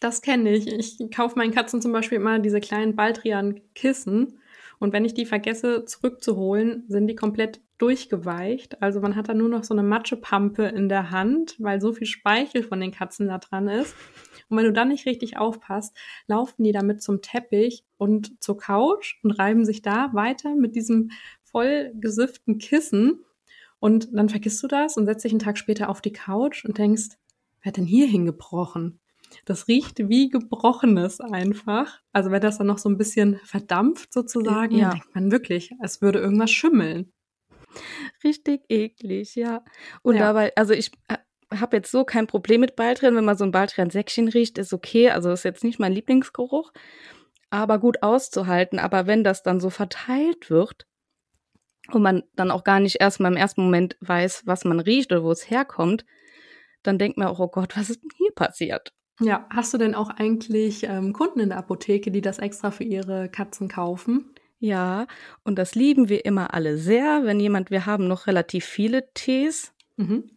Das 0.00 0.22
kenne 0.22 0.50
ich. 0.50 0.66
Ich 0.66 1.10
kaufe 1.10 1.38
meinen 1.38 1.52
Katzen 1.52 1.82
zum 1.82 1.92
Beispiel 1.92 2.16
immer 2.16 2.38
diese 2.38 2.60
kleinen 2.60 2.96
Baldrian-Kissen. 2.96 4.38
Und 4.78 4.94
wenn 4.94 5.04
ich 5.04 5.12
die 5.12 5.26
vergesse 5.26 5.84
zurückzuholen, 5.84 6.84
sind 6.88 7.06
die 7.06 7.14
komplett 7.14 7.60
durchgeweicht. 7.76 8.82
Also 8.82 9.00
man 9.00 9.14
hat 9.14 9.28
da 9.28 9.34
nur 9.34 9.48
noch 9.48 9.62
so 9.62 9.74
eine 9.74 9.82
Matschepampe 9.82 10.64
in 10.64 10.88
der 10.88 11.10
Hand, 11.10 11.56
weil 11.58 11.80
so 11.80 11.92
viel 11.92 12.06
Speichel 12.06 12.62
von 12.62 12.80
den 12.80 12.92
Katzen 12.92 13.28
da 13.28 13.38
dran 13.38 13.68
ist. 13.68 13.94
Und 14.48 14.56
wenn 14.56 14.64
du 14.64 14.72
dann 14.72 14.88
nicht 14.88 15.06
richtig 15.06 15.36
aufpasst, 15.36 15.96
laufen 16.26 16.64
die 16.64 16.72
damit 16.72 17.02
zum 17.02 17.22
Teppich 17.22 17.84
und 17.98 18.42
zur 18.42 18.58
Couch 18.58 19.16
und 19.22 19.32
reiben 19.32 19.64
sich 19.64 19.82
da 19.82 20.10
weiter 20.12 20.54
mit 20.54 20.74
diesem 20.74 21.10
voll 21.42 21.92
gesüfften 21.94 22.58
Kissen. 22.58 23.24
Und 23.80 24.08
dann 24.12 24.28
vergisst 24.28 24.62
du 24.62 24.68
das 24.68 24.96
und 24.96 25.06
setzt 25.06 25.24
dich 25.24 25.32
einen 25.32 25.40
Tag 25.40 25.58
später 25.58 25.88
auf 25.88 26.00
die 26.00 26.12
Couch 26.12 26.64
und 26.64 26.78
denkst, 26.78 27.16
wer 27.62 27.70
hat 27.70 27.76
denn 27.78 27.86
hier 27.86 28.06
hingebrochen? 28.06 29.00
Das 29.44 29.68
riecht 29.68 29.98
wie 30.08 30.28
Gebrochenes 30.28 31.20
einfach. 31.20 32.00
Also 32.12 32.30
wenn 32.30 32.40
das 32.40 32.58
dann 32.58 32.66
noch 32.66 32.78
so 32.78 32.88
ein 32.88 32.98
bisschen 32.98 33.40
verdampft 33.44 34.12
sozusagen, 34.12 34.76
ja. 34.76 34.90
denkt 34.90 35.14
man 35.14 35.30
wirklich, 35.30 35.70
es 35.82 36.02
würde 36.02 36.18
irgendwas 36.18 36.50
schimmeln. 36.50 37.12
Richtig 38.24 38.62
eklig, 38.68 39.34
ja. 39.36 39.64
Und 40.02 40.16
ja. 40.16 40.20
dabei, 40.20 40.52
also 40.56 40.72
ich 40.72 40.90
äh, 41.08 41.16
habe 41.54 41.76
jetzt 41.76 41.90
so 41.90 42.04
kein 42.04 42.26
Problem 42.26 42.60
mit 42.60 42.76
Baldrian. 42.76 43.14
Wenn 43.14 43.24
man 43.24 43.36
so 43.36 43.44
ein 43.44 43.52
Baldrian-Säckchen 43.52 44.28
riecht, 44.28 44.58
ist 44.58 44.72
okay. 44.72 45.10
Also 45.10 45.30
ist 45.30 45.44
jetzt 45.44 45.64
nicht 45.64 45.78
mein 45.78 45.92
Lieblingsgeruch, 45.92 46.72
aber 47.50 47.78
gut 47.78 48.02
auszuhalten. 48.02 48.78
Aber 48.78 49.06
wenn 49.06 49.24
das 49.24 49.42
dann 49.42 49.60
so 49.60 49.70
verteilt 49.70 50.50
wird 50.50 50.86
und 51.94 52.02
man 52.02 52.22
dann 52.36 52.50
auch 52.50 52.64
gar 52.64 52.80
nicht 52.80 52.96
erst 53.00 53.20
mal 53.20 53.28
im 53.28 53.36
ersten 53.36 53.62
Moment 53.62 53.96
weiß, 54.00 54.42
was 54.46 54.64
man 54.64 54.80
riecht 54.80 55.12
oder 55.12 55.22
wo 55.22 55.30
es 55.30 55.50
herkommt, 55.50 56.04
dann 56.82 56.98
denkt 56.98 57.18
man 57.18 57.28
auch, 57.28 57.40
oh 57.40 57.48
Gott, 57.48 57.76
was 57.76 57.90
ist 57.90 58.02
denn 58.02 58.10
hier 58.16 58.32
passiert? 58.34 58.92
Ja, 59.20 59.46
hast 59.50 59.74
du 59.74 59.78
denn 59.78 59.94
auch 59.94 60.08
eigentlich 60.08 60.84
ähm, 60.84 61.12
Kunden 61.12 61.40
in 61.40 61.50
der 61.50 61.58
Apotheke, 61.58 62.10
die 62.10 62.22
das 62.22 62.38
extra 62.38 62.70
für 62.70 62.84
ihre 62.84 63.28
Katzen 63.28 63.68
kaufen? 63.68 64.30
Ja, 64.58 65.06
und 65.44 65.58
das 65.58 65.74
lieben 65.74 66.08
wir 66.08 66.24
immer 66.24 66.54
alle 66.54 66.78
sehr. 66.78 67.24
Wenn 67.24 67.40
jemand, 67.40 67.70
wir 67.70 67.86
haben 67.86 68.08
noch 68.08 68.26
relativ 68.26 68.64
viele 68.64 69.12
Tees 69.12 69.72
mhm. 69.96 70.30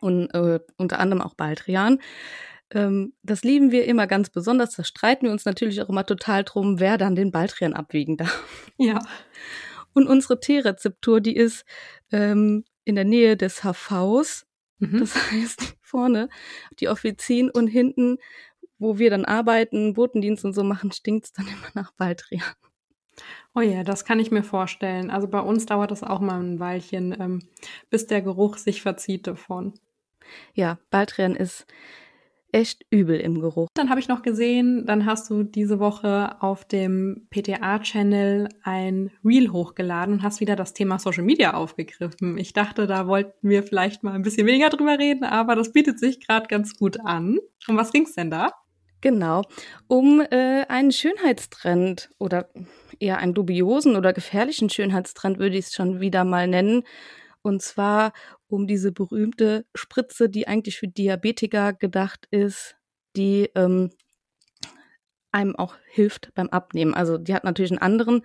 und 0.00 0.30
äh, 0.34 0.60
unter 0.76 1.00
anderem 1.00 1.22
auch 1.22 1.34
Baldrian. 1.34 1.98
Ähm, 2.72 3.14
das 3.22 3.42
lieben 3.42 3.72
wir 3.72 3.84
immer 3.86 4.06
ganz 4.06 4.30
besonders. 4.30 4.76
Da 4.76 4.84
streiten 4.84 5.26
wir 5.26 5.32
uns 5.32 5.44
natürlich 5.44 5.82
auch 5.82 5.88
immer 5.88 6.06
total 6.06 6.44
drum, 6.44 6.80
wer 6.80 6.98
dann 6.98 7.14
den 7.14 7.30
Baldrian 7.30 7.74
abwiegen 7.74 8.16
darf. 8.16 8.44
Ja. 8.78 9.00
Und 9.92 10.06
unsere 10.06 10.40
Teerezeptur, 10.40 11.20
die 11.20 11.36
ist 11.36 11.64
ähm, 12.12 12.64
in 12.84 12.94
der 12.94 13.04
Nähe 13.04 13.36
des 13.36 13.62
HVs. 13.62 14.46
Mhm. 14.78 15.00
Das 15.00 15.14
heißt, 15.32 15.76
vorne 15.80 16.28
die 16.78 16.88
Offizien 16.88 17.50
und 17.50 17.66
hinten, 17.66 18.18
wo 18.78 18.98
wir 18.98 19.10
dann 19.10 19.24
arbeiten, 19.24 19.94
Botendienst 19.94 20.44
und 20.44 20.54
so 20.54 20.64
machen, 20.64 20.92
stinkt's 20.92 21.32
dann 21.32 21.46
immer 21.48 21.70
nach 21.74 21.92
Baldrian. 21.92 22.42
Oh 23.54 23.60
ja, 23.60 23.82
das 23.82 24.04
kann 24.04 24.20
ich 24.20 24.30
mir 24.30 24.44
vorstellen. 24.44 25.10
Also 25.10 25.28
bei 25.28 25.40
uns 25.40 25.66
dauert 25.66 25.90
das 25.90 26.02
auch 26.02 26.20
mal 26.20 26.40
ein 26.40 26.60
Weilchen, 26.60 27.14
ähm, 27.20 27.42
bis 27.90 28.06
der 28.06 28.22
Geruch 28.22 28.56
sich 28.56 28.82
verzieht 28.82 29.26
davon. 29.26 29.74
Ja, 30.54 30.78
Baldrian 30.90 31.34
ist 31.34 31.66
echt 32.52 32.84
übel 32.90 33.18
im 33.20 33.40
Geruch. 33.40 33.68
Dann 33.74 33.90
habe 33.90 34.00
ich 34.00 34.08
noch 34.08 34.22
gesehen, 34.22 34.86
dann 34.86 35.06
hast 35.06 35.30
du 35.30 35.42
diese 35.42 35.78
Woche 35.78 36.40
auf 36.40 36.64
dem 36.64 37.26
PTA-Channel 37.30 38.48
ein 38.62 39.10
Reel 39.24 39.50
hochgeladen 39.50 40.14
und 40.14 40.22
hast 40.22 40.40
wieder 40.40 40.56
das 40.56 40.74
Thema 40.74 40.98
Social 40.98 41.24
Media 41.24 41.54
aufgegriffen. 41.54 42.38
Ich 42.38 42.52
dachte, 42.52 42.86
da 42.86 43.06
wollten 43.06 43.48
wir 43.48 43.62
vielleicht 43.62 44.02
mal 44.02 44.12
ein 44.14 44.22
bisschen 44.22 44.46
weniger 44.46 44.68
drüber 44.68 44.98
reden, 44.98 45.24
aber 45.24 45.56
das 45.56 45.72
bietet 45.72 45.98
sich 45.98 46.26
gerade 46.26 46.48
ganz 46.48 46.76
gut 46.76 47.00
an. 47.00 47.38
Um 47.68 47.76
was 47.76 47.92
ging's 47.92 48.14
denn 48.14 48.30
da? 48.30 48.52
Genau, 49.02 49.42
um 49.88 50.20
äh, 50.20 50.66
einen 50.68 50.92
Schönheitstrend 50.92 52.10
oder 52.18 52.50
eher 52.98 53.18
einen 53.18 53.32
dubiosen 53.32 53.96
oder 53.96 54.12
gefährlichen 54.12 54.68
Schönheitstrend 54.68 55.38
würde 55.38 55.56
ich 55.56 55.66
es 55.66 55.74
schon 55.74 56.00
wieder 56.00 56.24
mal 56.24 56.46
nennen. 56.46 56.82
Und 57.42 57.62
zwar 57.62 58.12
um 58.48 58.66
diese 58.66 58.92
berühmte 58.92 59.64
Spritze, 59.74 60.28
die 60.28 60.46
eigentlich 60.46 60.78
für 60.78 60.88
Diabetiker 60.88 61.72
gedacht 61.72 62.26
ist, 62.30 62.76
die 63.16 63.50
ähm, 63.54 63.90
einem 65.32 65.56
auch 65.56 65.76
hilft 65.88 66.32
beim 66.34 66.48
Abnehmen. 66.48 66.94
Also 66.94 67.18
die 67.18 67.34
hat 67.34 67.44
natürlich 67.44 67.70
einen 67.70 67.80
anderen 67.80 68.22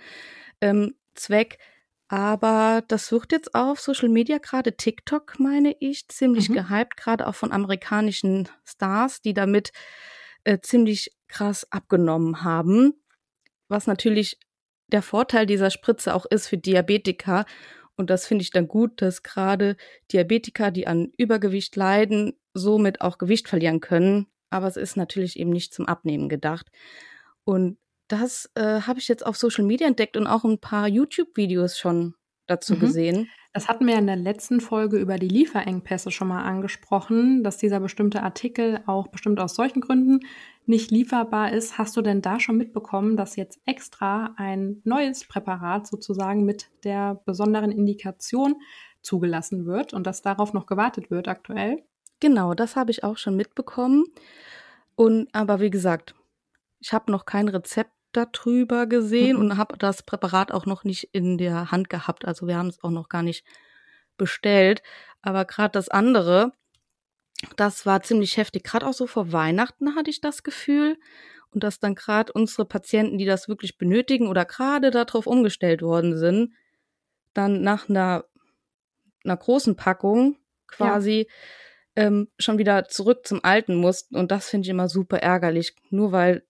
ähm, 0.61 0.95
Zweck, 1.13 1.59
aber 2.07 2.83
das 2.87 3.11
wird 3.11 3.31
jetzt 3.31 3.55
auf 3.55 3.79
Social 3.79 4.09
Media, 4.09 4.37
gerade 4.37 4.75
TikTok, 4.75 5.39
meine 5.39 5.75
ich, 5.79 6.07
ziemlich 6.07 6.49
mhm. 6.49 6.55
gehypt, 6.55 6.97
gerade 6.97 7.25
auch 7.27 7.35
von 7.35 7.51
amerikanischen 7.51 8.47
Stars, 8.63 9.21
die 9.21 9.33
damit 9.33 9.71
äh, 10.43 10.59
ziemlich 10.59 11.11
krass 11.27 11.71
abgenommen 11.71 12.43
haben. 12.43 12.93
Was 13.67 13.87
natürlich 13.87 14.39
der 14.87 15.01
Vorteil 15.01 15.47
dieser 15.47 15.71
Spritze 15.71 16.13
auch 16.13 16.25
ist 16.25 16.47
für 16.47 16.57
Diabetiker. 16.57 17.45
Und 17.97 18.09
das 18.09 18.25
finde 18.25 18.43
ich 18.43 18.51
dann 18.51 18.67
gut, 18.67 19.01
dass 19.01 19.23
gerade 19.23 19.77
Diabetiker, 20.11 20.71
die 20.71 20.87
an 20.87 21.11
Übergewicht 21.17 21.75
leiden, 21.75 22.33
somit 22.53 23.01
auch 23.01 23.17
Gewicht 23.17 23.47
verlieren 23.47 23.79
können. 23.79 24.27
Aber 24.49 24.67
es 24.67 24.77
ist 24.77 24.97
natürlich 24.97 25.39
eben 25.39 25.49
nicht 25.49 25.73
zum 25.73 25.87
Abnehmen 25.87 26.29
gedacht. 26.29 26.71
Und 27.43 27.77
das 28.07 28.51
äh, 28.55 28.81
habe 28.81 28.99
ich 28.99 29.07
jetzt 29.07 29.25
auf 29.25 29.37
Social 29.37 29.65
Media 29.65 29.87
entdeckt 29.87 30.17
und 30.17 30.27
auch 30.27 30.43
ein 30.43 30.59
paar 30.59 30.87
YouTube-Videos 30.87 31.77
schon 31.77 32.15
dazu 32.47 32.75
mhm. 32.75 32.79
gesehen. 32.79 33.29
Das 33.53 33.69
hatten 33.69 33.87
wir 33.87 33.97
in 33.97 34.07
der 34.07 34.17
letzten 34.17 34.59
Folge 34.59 34.97
über 34.97 35.17
die 35.17 35.29
Lieferengpässe 35.29 36.11
schon 36.11 36.27
mal 36.27 36.43
angesprochen, 36.43 37.43
dass 37.43 37.57
dieser 37.57 37.79
bestimmte 37.79 38.21
Artikel 38.21 38.81
auch 38.85 39.07
bestimmt 39.07 39.39
aus 39.39 39.55
solchen 39.55 39.81
Gründen 39.81 40.19
nicht 40.67 40.91
lieferbar 40.91 41.51
ist. 41.51 41.77
Hast 41.77 41.95
du 41.97 42.01
denn 42.01 42.21
da 42.21 42.39
schon 42.39 42.57
mitbekommen, 42.57 43.17
dass 43.17 43.35
jetzt 43.35 43.59
extra 43.65 44.33
ein 44.37 44.81
neues 44.83 45.27
Präparat 45.27 45.87
sozusagen 45.87 46.45
mit 46.45 46.69
der 46.83 47.21
besonderen 47.25 47.71
Indikation 47.71 48.55
zugelassen 49.01 49.65
wird 49.65 49.93
und 49.93 50.05
dass 50.07 50.21
darauf 50.21 50.53
noch 50.53 50.65
gewartet 50.65 51.11
wird 51.11 51.27
aktuell? 51.27 51.83
Genau, 52.19 52.53
das 52.53 52.75
habe 52.75 52.91
ich 52.91 53.03
auch 53.03 53.17
schon 53.17 53.35
mitbekommen. 53.35 54.05
Und 54.95 55.27
aber 55.33 55.59
wie 55.59 55.69
gesagt, 55.69 56.15
ich 56.79 56.93
habe 56.93 57.11
noch 57.11 57.25
kein 57.25 57.47
Rezept 57.47 57.91
darüber 58.11 58.87
gesehen 58.87 59.35
mhm. 59.35 59.41
und 59.41 59.57
habe 59.57 59.77
das 59.77 60.03
Präparat 60.03 60.51
auch 60.51 60.65
noch 60.65 60.83
nicht 60.83 61.09
in 61.11 61.37
der 61.37 61.71
Hand 61.71 61.89
gehabt. 61.89 62.25
Also 62.25 62.47
wir 62.47 62.57
haben 62.57 62.69
es 62.69 62.83
auch 62.83 62.91
noch 62.91 63.09
gar 63.09 63.23
nicht 63.23 63.45
bestellt. 64.17 64.81
Aber 65.21 65.45
gerade 65.45 65.73
das 65.73 65.89
andere, 65.89 66.53
das 67.55 67.85
war 67.85 68.01
ziemlich 68.03 68.37
heftig. 68.37 68.63
Gerade 68.63 68.87
auch 68.87 68.93
so 68.93 69.07
vor 69.07 69.31
Weihnachten 69.31 69.95
hatte 69.95 70.09
ich 70.09 70.21
das 70.21 70.43
Gefühl. 70.43 70.97
Und 71.51 71.63
dass 71.63 71.79
dann 71.79 71.95
gerade 71.95 72.33
unsere 72.33 72.65
Patienten, 72.65 73.17
die 73.17 73.25
das 73.25 73.47
wirklich 73.47 73.77
benötigen 73.77 74.27
oder 74.27 74.43
gerade 74.43 74.91
darauf 74.91 75.25
umgestellt 75.25 75.81
worden 75.81 76.17
sind, 76.17 76.53
dann 77.33 77.61
nach 77.61 77.87
einer, 77.87 78.25
einer 79.23 79.37
großen 79.37 79.75
Packung 79.77 80.37
quasi 80.67 81.27
ja. 81.95 82.03
ähm, 82.07 82.27
schon 82.37 82.57
wieder 82.57 82.85
zurück 82.89 83.25
zum 83.25 83.43
Alten 83.43 83.75
mussten. 83.75 84.17
Und 84.17 84.31
das 84.31 84.49
finde 84.49 84.65
ich 84.65 84.69
immer 84.69 84.89
super 84.89 85.19
ärgerlich. 85.19 85.75
Nur 85.89 86.11
weil 86.11 86.43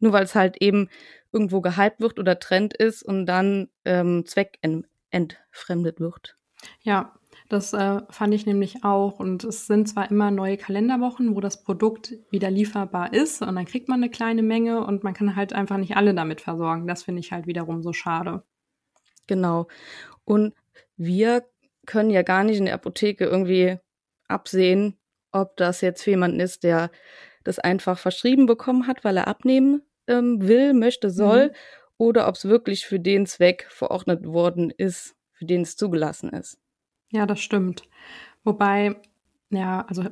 nur 0.00 0.12
weil 0.12 0.24
es 0.24 0.34
halt 0.34 0.60
eben 0.60 0.88
irgendwo 1.30 1.60
gehypt 1.60 2.00
wird 2.00 2.18
oder 2.18 2.38
Trend 2.38 2.74
ist 2.74 3.02
und 3.02 3.26
dann 3.26 3.68
ähm, 3.84 4.24
zweckentfremdet 4.26 6.00
wird. 6.00 6.36
Ja, 6.82 7.14
das 7.50 7.72
äh, 7.72 8.00
fand 8.10 8.32
ich 8.32 8.46
nämlich 8.46 8.84
auch. 8.84 9.18
Und 9.18 9.42
es 9.42 9.66
sind 9.66 9.88
zwar 9.88 10.08
immer 10.08 10.30
neue 10.30 10.56
Kalenderwochen, 10.56 11.34
wo 11.34 11.40
das 11.40 11.62
Produkt 11.64 12.14
wieder 12.30 12.48
lieferbar 12.48 13.12
ist 13.12 13.42
und 13.42 13.56
dann 13.56 13.64
kriegt 13.64 13.88
man 13.88 14.00
eine 14.00 14.10
kleine 14.10 14.42
Menge 14.42 14.86
und 14.86 15.02
man 15.02 15.14
kann 15.14 15.34
halt 15.34 15.52
einfach 15.52 15.76
nicht 15.76 15.96
alle 15.96 16.14
damit 16.14 16.40
versorgen. 16.40 16.86
Das 16.86 17.02
finde 17.02 17.20
ich 17.20 17.32
halt 17.32 17.48
wiederum 17.48 17.82
so 17.82 17.92
schade. 17.92 18.44
Genau. 19.26 19.66
Und 20.24 20.54
wir 20.96 21.44
können 21.86 22.10
ja 22.10 22.22
gar 22.22 22.44
nicht 22.44 22.58
in 22.58 22.66
der 22.66 22.74
Apotheke 22.74 23.24
irgendwie 23.24 23.78
absehen, 24.28 24.96
ob 25.32 25.56
das 25.56 25.80
jetzt 25.80 26.04
für 26.04 26.10
jemanden 26.10 26.38
ist, 26.38 26.62
der 26.62 26.92
das 27.42 27.58
einfach 27.58 27.98
verschrieben 27.98 28.46
bekommen 28.46 28.86
hat, 28.86 29.02
weil 29.02 29.16
er 29.16 29.26
abnehmen 29.26 29.82
ähm, 30.06 30.46
will, 30.46 30.72
möchte, 30.72 31.10
soll, 31.10 31.48
mhm. 31.48 31.52
oder 31.98 32.28
ob 32.28 32.36
es 32.36 32.44
wirklich 32.44 32.86
für 32.86 33.00
den 33.00 33.26
Zweck 33.26 33.66
verordnet 33.70 34.24
worden 34.24 34.70
ist, 34.70 35.16
für 35.32 35.46
den 35.46 35.62
es 35.62 35.76
zugelassen 35.76 36.30
ist. 36.30 36.60
Ja, 37.12 37.26
das 37.26 37.40
stimmt. 37.40 37.82
Wobei, 38.44 38.96
ja, 39.50 39.84
also 39.86 40.04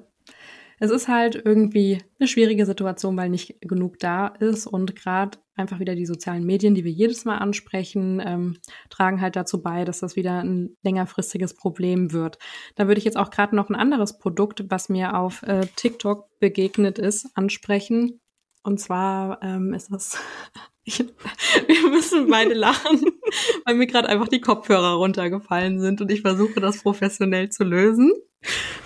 es 0.81 0.90
ist 0.90 1.09
halt 1.09 1.35
irgendwie 1.45 2.02
eine 2.19 2.28
schwierige 2.28 2.64
Situation, 2.64 3.17
weil 3.17 3.28
nicht 3.28 3.61
genug 3.61 3.99
da 3.99 4.28
ist 4.28 4.67
und 4.67 4.95
gerade 4.95 5.38
einfach 5.57 5.81
wieder 5.81 5.97
die 5.97 6.07
sozialen 6.07 6.45
Medien, 6.45 6.75
die 6.75 6.85
wir 6.85 6.93
jedes 6.93 7.25
Mal 7.25 7.38
ansprechen, 7.38 8.23
ähm, 8.25 8.59
tragen 8.90 9.21
halt 9.21 9.35
dazu 9.35 9.61
bei, 9.61 9.85
dass 9.85 10.00
das 10.00 10.14
wieder 10.14 10.43
ein 10.43 10.76
längerfristiges 10.83 11.55
Problem 11.55 12.12
wird. 12.12 12.38
Da 12.76 12.87
würde 12.87 12.99
ich 12.99 13.05
jetzt 13.05 13.17
auch 13.17 13.31
gerade 13.31 13.57
noch 13.57 13.69
ein 13.69 13.75
anderes 13.75 14.19
Produkt, 14.19 14.64
was 14.69 14.88
mir 14.88 15.17
auf 15.17 15.43
äh, 15.43 15.67
TikTok 15.75 16.28
begegnet 16.38 16.99
ist, 16.99 17.28
ansprechen. 17.35 18.21
Und 18.62 18.78
zwar 18.78 19.43
ähm, 19.43 19.75
ist 19.75 19.90
das, 19.90 20.19
wir 20.85 21.90
müssen 21.90 22.31
beide 22.31 22.55
lachen, 22.55 23.00
weil 23.65 23.75
mir 23.75 23.87
gerade 23.87 24.09
einfach 24.09 24.29
die 24.29 24.41
Kopfhörer 24.41 24.95
runtergefallen 24.95 25.81
sind 25.81 26.01
und 26.01 26.11
ich 26.11 26.23
versuche 26.23 26.61
das 26.61 26.83
professionell 26.83 27.51
zu 27.51 27.65
lösen. 27.65 28.13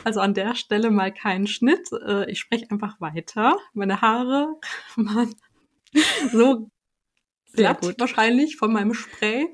Also 0.05 0.21
an 0.21 0.35
der 0.35 0.55
Stelle 0.55 0.91
mal 0.91 1.13
keinen 1.13 1.47
Schnitt. 1.47 1.91
Äh, 2.07 2.31
ich 2.31 2.41
spreche 2.41 2.71
einfach 2.71 3.01
weiter. 3.01 3.57
Meine 3.75 4.01
Haare 4.01 4.49
waren 4.97 5.35
so 6.33 6.71
glatt 7.55 7.87
wahrscheinlich 7.99 8.57
von 8.57 8.73
meinem 8.73 8.95
Spray, 8.95 9.49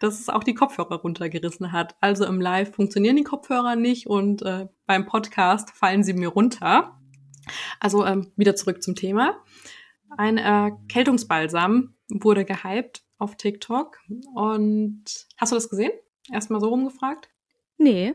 dass 0.00 0.20
es 0.20 0.28
auch 0.28 0.42
die 0.42 0.54
Kopfhörer 0.54 0.96
runtergerissen 0.96 1.72
hat. 1.72 1.96
Also 2.00 2.24
im 2.24 2.40
Live 2.40 2.74
funktionieren 2.74 3.16
die 3.16 3.24
Kopfhörer 3.24 3.76
nicht 3.76 4.06
und 4.06 4.42
äh, 4.42 4.68
beim 4.86 5.06
Podcast 5.06 5.70
fallen 5.70 6.02
sie 6.02 6.14
mir 6.14 6.28
runter. 6.28 6.98
Also 7.80 8.06
ähm, 8.06 8.32
wieder 8.36 8.56
zurück 8.56 8.82
zum 8.82 8.94
Thema. 8.94 9.42
Ein 10.16 10.38
Erkältungsbalsam 10.38 11.94
wurde 12.08 12.44
gehypt 12.44 13.02
auf 13.22 13.36
TikTok. 13.36 13.98
Und 14.34 15.04
hast 15.38 15.52
du 15.52 15.56
das 15.56 15.70
gesehen? 15.70 15.92
Erstmal 16.30 16.60
so 16.60 16.68
rumgefragt? 16.68 17.30
Nee, 17.78 18.14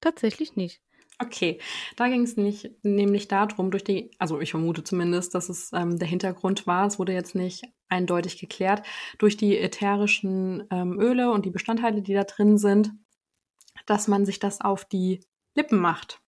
tatsächlich 0.00 0.56
nicht. 0.56 0.80
Okay, 1.22 1.60
da 1.96 2.08
ging 2.08 2.22
es 2.22 2.38
nicht, 2.38 2.70
nämlich 2.82 3.28
darum, 3.28 3.70
durch 3.70 3.84
die, 3.84 4.10
also 4.18 4.40
ich 4.40 4.52
vermute 4.52 4.82
zumindest, 4.84 5.34
dass 5.34 5.50
es 5.50 5.70
ähm, 5.74 5.98
der 5.98 6.08
Hintergrund 6.08 6.66
war, 6.66 6.86
es 6.86 6.98
wurde 6.98 7.12
jetzt 7.12 7.34
nicht 7.34 7.64
eindeutig 7.90 8.38
geklärt, 8.38 8.86
durch 9.18 9.36
die 9.36 9.58
ätherischen 9.58 10.66
ähm, 10.70 10.98
Öle 10.98 11.30
und 11.30 11.44
die 11.44 11.50
Bestandteile, 11.50 12.00
die 12.00 12.14
da 12.14 12.24
drin 12.24 12.56
sind, 12.56 12.92
dass 13.84 14.08
man 14.08 14.24
sich 14.24 14.38
das 14.38 14.62
auf 14.62 14.86
die 14.86 15.20
Lippen 15.54 15.78
macht. 15.78 16.22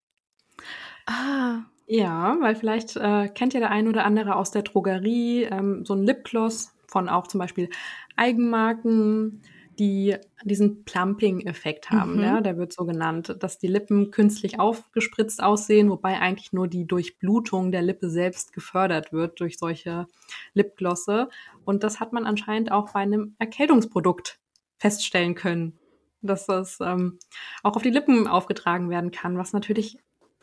Ah, 1.06 1.60
ja, 1.86 2.36
weil 2.40 2.54
vielleicht 2.54 2.96
äh, 2.96 3.28
kennt 3.28 3.54
ja 3.54 3.60
der 3.60 3.70
ein 3.70 3.88
oder 3.88 4.04
andere 4.04 4.36
aus 4.36 4.50
der 4.50 4.62
Drogerie 4.62 5.44
ähm, 5.44 5.86
so 5.86 5.94
ein 5.94 6.04
Lipgloss 6.04 6.71
von 6.92 7.08
auch 7.08 7.26
zum 7.26 7.40
Beispiel 7.40 7.68
Eigenmarken, 8.16 9.42
die 9.78 10.16
diesen 10.44 10.84
Plumping-Effekt 10.84 11.90
haben. 11.90 12.16
Mhm. 12.16 12.22
Ja, 12.22 12.40
der 12.40 12.58
wird 12.58 12.72
so 12.72 12.84
genannt, 12.84 13.36
dass 13.40 13.58
die 13.58 13.68
Lippen 13.68 14.10
künstlich 14.10 14.60
aufgespritzt 14.60 15.42
aussehen, 15.42 15.88
wobei 15.90 16.20
eigentlich 16.20 16.52
nur 16.52 16.68
die 16.68 16.86
Durchblutung 16.86 17.72
der 17.72 17.82
Lippe 17.82 18.10
selbst 18.10 18.52
gefördert 18.52 19.12
wird 19.12 19.40
durch 19.40 19.58
solche 19.58 20.06
Lipglosse. 20.52 21.28
Und 21.64 21.82
das 21.84 22.00
hat 22.00 22.12
man 22.12 22.26
anscheinend 22.26 22.70
auch 22.70 22.92
bei 22.92 23.00
einem 23.00 23.34
Erkältungsprodukt 23.38 24.38
feststellen 24.78 25.34
können, 25.34 25.78
dass 26.20 26.46
das 26.46 26.78
ähm, 26.80 27.18
auch 27.62 27.76
auf 27.76 27.82
die 27.82 27.90
Lippen 27.90 28.28
aufgetragen 28.28 28.90
werden 28.90 29.10
kann, 29.10 29.38
was 29.38 29.52
natürlich 29.54 29.96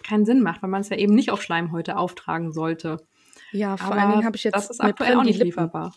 keinen 0.04 0.26
Sinn 0.26 0.42
macht, 0.42 0.64
weil 0.64 0.70
man 0.70 0.82
es 0.82 0.90
ja 0.90 0.98
eben 0.98 1.14
nicht 1.14 1.30
auf 1.30 1.44
Schleimhäute 1.44 1.98
auftragen 1.98 2.52
sollte. 2.52 3.06
Ja, 3.52 3.78
vor 3.78 3.92
Aber 3.92 4.02
allen 4.02 4.12
Dingen 4.12 4.26
habe 4.26 4.38
ich 4.38 4.44
jetzt. 4.44 4.56
Das 4.56 4.70
ist 4.70 4.82
aktuell 4.82 5.16
auch 5.16 5.24
nicht 5.24 5.42
lieferbar. 5.42 5.94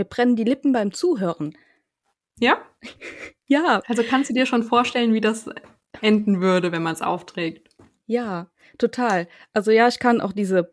Mir 0.00 0.04
brennen 0.04 0.34
die 0.34 0.44
Lippen 0.44 0.72
beim 0.72 0.92
Zuhören. 0.92 1.54
Ja? 2.38 2.58
ja. 3.46 3.82
Also 3.86 4.02
kannst 4.02 4.30
du 4.30 4.34
dir 4.34 4.46
schon 4.46 4.62
vorstellen, 4.62 5.12
wie 5.12 5.20
das 5.20 5.50
enden 6.00 6.40
würde, 6.40 6.72
wenn 6.72 6.82
man 6.82 6.94
es 6.94 7.02
aufträgt? 7.02 7.68
Ja, 8.06 8.50
total. 8.78 9.28
Also 9.52 9.70
ja, 9.70 9.88
ich 9.88 9.98
kann 9.98 10.22
auch 10.22 10.32
diese, 10.32 10.72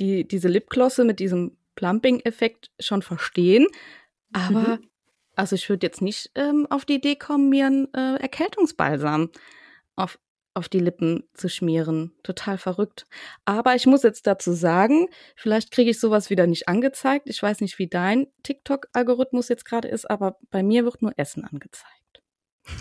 die, 0.00 0.26
diese 0.26 0.48
Lipglosse 0.48 1.04
mit 1.04 1.20
diesem 1.20 1.56
Plumping-Effekt 1.76 2.72
schon 2.80 3.02
verstehen. 3.02 3.68
Aber 4.32 4.78
mhm. 4.78 4.88
Also 5.36 5.56
ich 5.56 5.68
würde 5.68 5.86
jetzt 5.86 6.00
nicht 6.00 6.30
ähm, 6.36 6.66
auf 6.70 6.84
die 6.84 6.94
Idee 6.94 7.16
kommen, 7.16 7.48
mir 7.48 7.66
einen 7.66 7.92
äh, 7.94 8.16
Erkältungsbalsam 8.20 9.30
auf, 9.96 10.18
auf 10.54 10.68
die 10.68 10.78
Lippen 10.78 11.24
zu 11.34 11.48
schmieren. 11.48 12.12
Total 12.22 12.58
verrückt. 12.58 13.06
Aber 13.44 13.74
ich 13.74 13.86
muss 13.86 14.04
jetzt 14.04 14.26
dazu 14.26 14.52
sagen, 14.52 15.08
vielleicht 15.36 15.72
kriege 15.72 15.90
ich 15.90 16.00
sowas 16.00 16.30
wieder 16.30 16.46
nicht 16.46 16.68
angezeigt. 16.68 17.28
Ich 17.28 17.42
weiß 17.42 17.60
nicht, 17.60 17.78
wie 17.78 17.88
dein 17.88 18.28
TikTok-Algorithmus 18.44 19.48
jetzt 19.48 19.64
gerade 19.64 19.88
ist, 19.88 20.08
aber 20.08 20.38
bei 20.50 20.62
mir 20.62 20.84
wird 20.84 21.02
nur 21.02 21.12
Essen 21.16 21.44
angezeigt. 21.44 22.22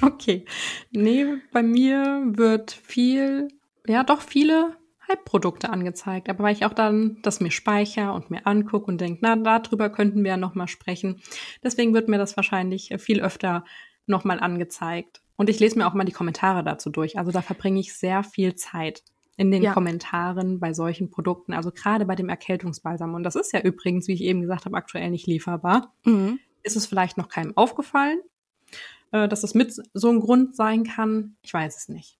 Okay. 0.01 0.45
Nee, 0.91 1.25
bei 1.51 1.63
mir 1.63 2.23
wird 2.25 2.71
viel, 2.71 3.49
ja 3.87 4.03
doch 4.03 4.21
viele 4.21 4.77
Hype-Produkte 5.07 5.69
angezeigt. 5.69 6.29
Aber 6.29 6.43
weil 6.43 6.55
ich 6.55 6.65
auch 6.65 6.73
dann 6.73 7.17
das 7.23 7.39
mir 7.39 7.51
speichere 7.51 8.13
und 8.13 8.31
mir 8.31 8.45
angucke 8.45 8.85
und 8.85 9.01
denke, 9.01 9.19
na, 9.21 9.35
darüber 9.35 9.89
könnten 9.89 10.23
wir 10.23 10.31
ja 10.31 10.37
nochmal 10.37 10.67
sprechen. 10.67 11.21
Deswegen 11.63 11.93
wird 11.93 12.07
mir 12.07 12.17
das 12.17 12.37
wahrscheinlich 12.37 12.93
viel 12.99 13.21
öfter 13.21 13.65
nochmal 14.05 14.39
angezeigt. 14.39 15.22
Und 15.43 15.49
ich 15.49 15.59
lese 15.59 15.77
mir 15.77 15.85
auch 15.85 15.93
mal 15.93 16.05
die 16.05 16.13
Kommentare 16.13 16.63
dazu 16.63 16.89
durch. 16.89 17.17
Also 17.17 17.33
da 17.33 17.41
verbringe 17.41 17.77
ich 17.77 17.93
sehr 17.93 18.23
viel 18.23 18.55
Zeit 18.55 19.03
in 19.35 19.51
den 19.51 19.61
ja. 19.61 19.73
Kommentaren 19.73 20.61
bei 20.61 20.73
solchen 20.73 21.11
Produkten, 21.11 21.51
also 21.51 21.69
gerade 21.69 22.05
bei 22.05 22.15
dem 22.15 22.29
Erkältungsbalsam. 22.29 23.13
Und 23.13 23.23
das 23.23 23.35
ist 23.35 23.51
ja 23.51 23.59
übrigens, 23.59 24.07
wie 24.07 24.13
ich 24.13 24.21
eben 24.21 24.39
gesagt 24.39 24.63
habe, 24.63 24.77
aktuell 24.77 25.11
nicht 25.11 25.27
lieferbar. 25.27 25.91
Mhm. 26.05 26.39
Ist 26.63 26.77
es 26.77 26.85
vielleicht 26.85 27.17
noch 27.17 27.27
keinem 27.27 27.57
aufgefallen, 27.57 28.21
äh, 29.11 29.27
dass 29.27 29.41
das 29.41 29.53
mit 29.53 29.75
so 29.93 30.09
ein 30.09 30.21
Grund 30.21 30.55
sein 30.55 30.85
kann? 30.85 31.35
Ich 31.41 31.53
weiß 31.53 31.75
es 31.75 31.89
nicht. 31.89 32.17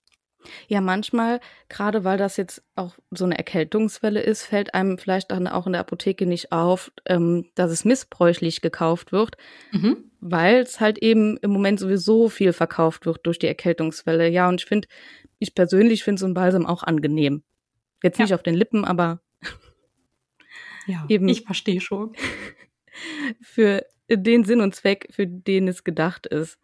Ja, 0.68 0.80
manchmal, 0.80 1.40
gerade 1.68 2.04
weil 2.04 2.18
das 2.18 2.36
jetzt 2.36 2.62
auch 2.76 2.96
so 3.10 3.24
eine 3.24 3.38
Erkältungswelle 3.38 4.20
ist, 4.20 4.44
fällt 4.44 4.74
einem 4.74 4.98
vielleicht 4.98 5.30
dann 5.30 5.46
auch 5.46 5.66
in 5.66 5.72
der 5.72 5.80
Apotheke 5.80 6.26
nicht 6.26 6.52
auf, 6.52 6.92
ähm, 7.06 7.46
dass 7.54 7.70
es 7.70 7.84
missbräuchlich 7.84 8.60
gekauft 8.60 9.12
wird, 9.12 9.36
mhm. 9.72 10.10
weil 10.20 10.56
es 10.56 10.80
halt 10.80 10.98
eben 10.98 11.36
im 11.38 11.50
Moment 11.50 11.80
sowieso 11.80 12.28
viel 12.28 12.52
verkauft 12.52 13.06
wird 13.06 13.26
durch 13.26 13.38
die 13.38 13.46
Erkältungswelle. 13.46 14.28
Ja, 14.28 14.48
und 14.48 14.60
ich 14.60 14.66
finde, 14.66 14.88
ich 15.38 15.54
persönlich 15.54 16.04
finde 16.04 16.20
so 16.20 16.26
ein 16.26 16.34
Balsam 16.34 16.66
auch 16.66 16.82
angenehm. 16.82 17.42
Jetzt 18.02 18.18
ja. 18.18 18.24
nicht 18.24 18.34
auf 18.34 18.42
den 18.42 18.54
Lippen, 18.54 18.84
aber 18.84 19.20
ja, 20.86 21.04
eben. 21.08 21.28
Ich 21.28 21.42
verstehe 21.42 21.80
schon. 21.80 22.14
Für 23.40 23.86
den 24.08 24.44
Sinn 24.44 24.60
und 24.60 24.74
Zweck, 24.74 25.08
für 25.10 25.26
den 25.26 25.66
es 25.66 25.82
gedacht 25.82 26.26
ist. 26.26 26.58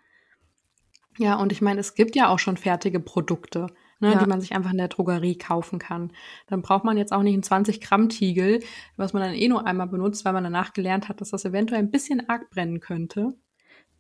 Ja, 1.21 1.35
und 1.35 1.53
ich 1.53 1.61
meine, 1.61 1.81
es 1.81 1.95
gibt 1.95 2.17
ja 2.17 2.29
auch 2.29 2.39
schon 2.39 2.57
fertige 2.57 2.99
Produkte, 2.99 3.67
ne, 4.00 4.12
ja. 4.12 4.19
die 4.19 4.27
man 4.27 4.41
sich 4.41 4.55
einfach 4.55 4.71
in 4.71 4.79
der 4.79 4.89
Drogerie 4.89 5.37
kaufen 5.37 5.79
kann. 5.79 6.12
Dann 6.47 6.62
braucht 6.62 6.83
man 6.83 6.97
jetzt 6.97 7.12
auch 7.12 7.23
nicht 7.23 7.35
einen 7.35 7.65
20-Gramm-Tiegel, 7.65 8.61
was 8.97 9.12
man 9.12 9.23
dann 9.23 9.35
eh 9.35 9.47
nur 9.47 9.67
einmal 9.67 9.87
benutzt, 9.87 10.25
weil 10.25 10.33
man 10.33 10.45
danach 10.45 10.73
gelernt 10.73 11.11
hat, 11.11 11.21
dass 11.21 11.29
das 11.29 11.45
eventuell 11.45 11.81
ein 11.81 11.91
bisschen 11.91 12.27
arg 12.31 12.49
brennen 12.49 12.81
könnte. 12.81 13.35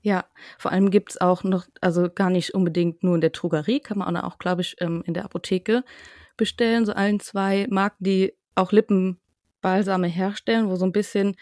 Ja, 0.00 0.24
vor 0.56 0.72
allem 0.72 0.90
gibt's 0.90 1.20
auch 1.20 1.44
noch, 1.44 1.66
also 1.82 2.08
gar 2.08 2.30
nicht 2.30 2.54
unbedingt 2.54 3.02
nur 3.02 3.16
in 3.16 3.20
der 3.20 3.30
Drogerie, 3.30 3.80
kann 3.80 3.98
man 3.98 4.16
auch, 4.16 4.38
glaube 4.38 4.62
ich, 4.62 4.76
ähm, 4.80 5.02
in 5.04 5.12
der 5.12 5.26
Apotheke 5.26 5.84
bestellen. 6.38 6.86
So 6.86 6.94
allen 6.94 7.20
zwei 7.20 7.66
Marken, 7.68 8.02
die 8.02 8.32
auch 8.54 8.72
Lippenbalsame 8.72 10.08
herstellen, 10.08 10.70
wo 10.70 10.76
so 10.76 10.86
ein 10.86 10.92
bisschen 10.92 11.36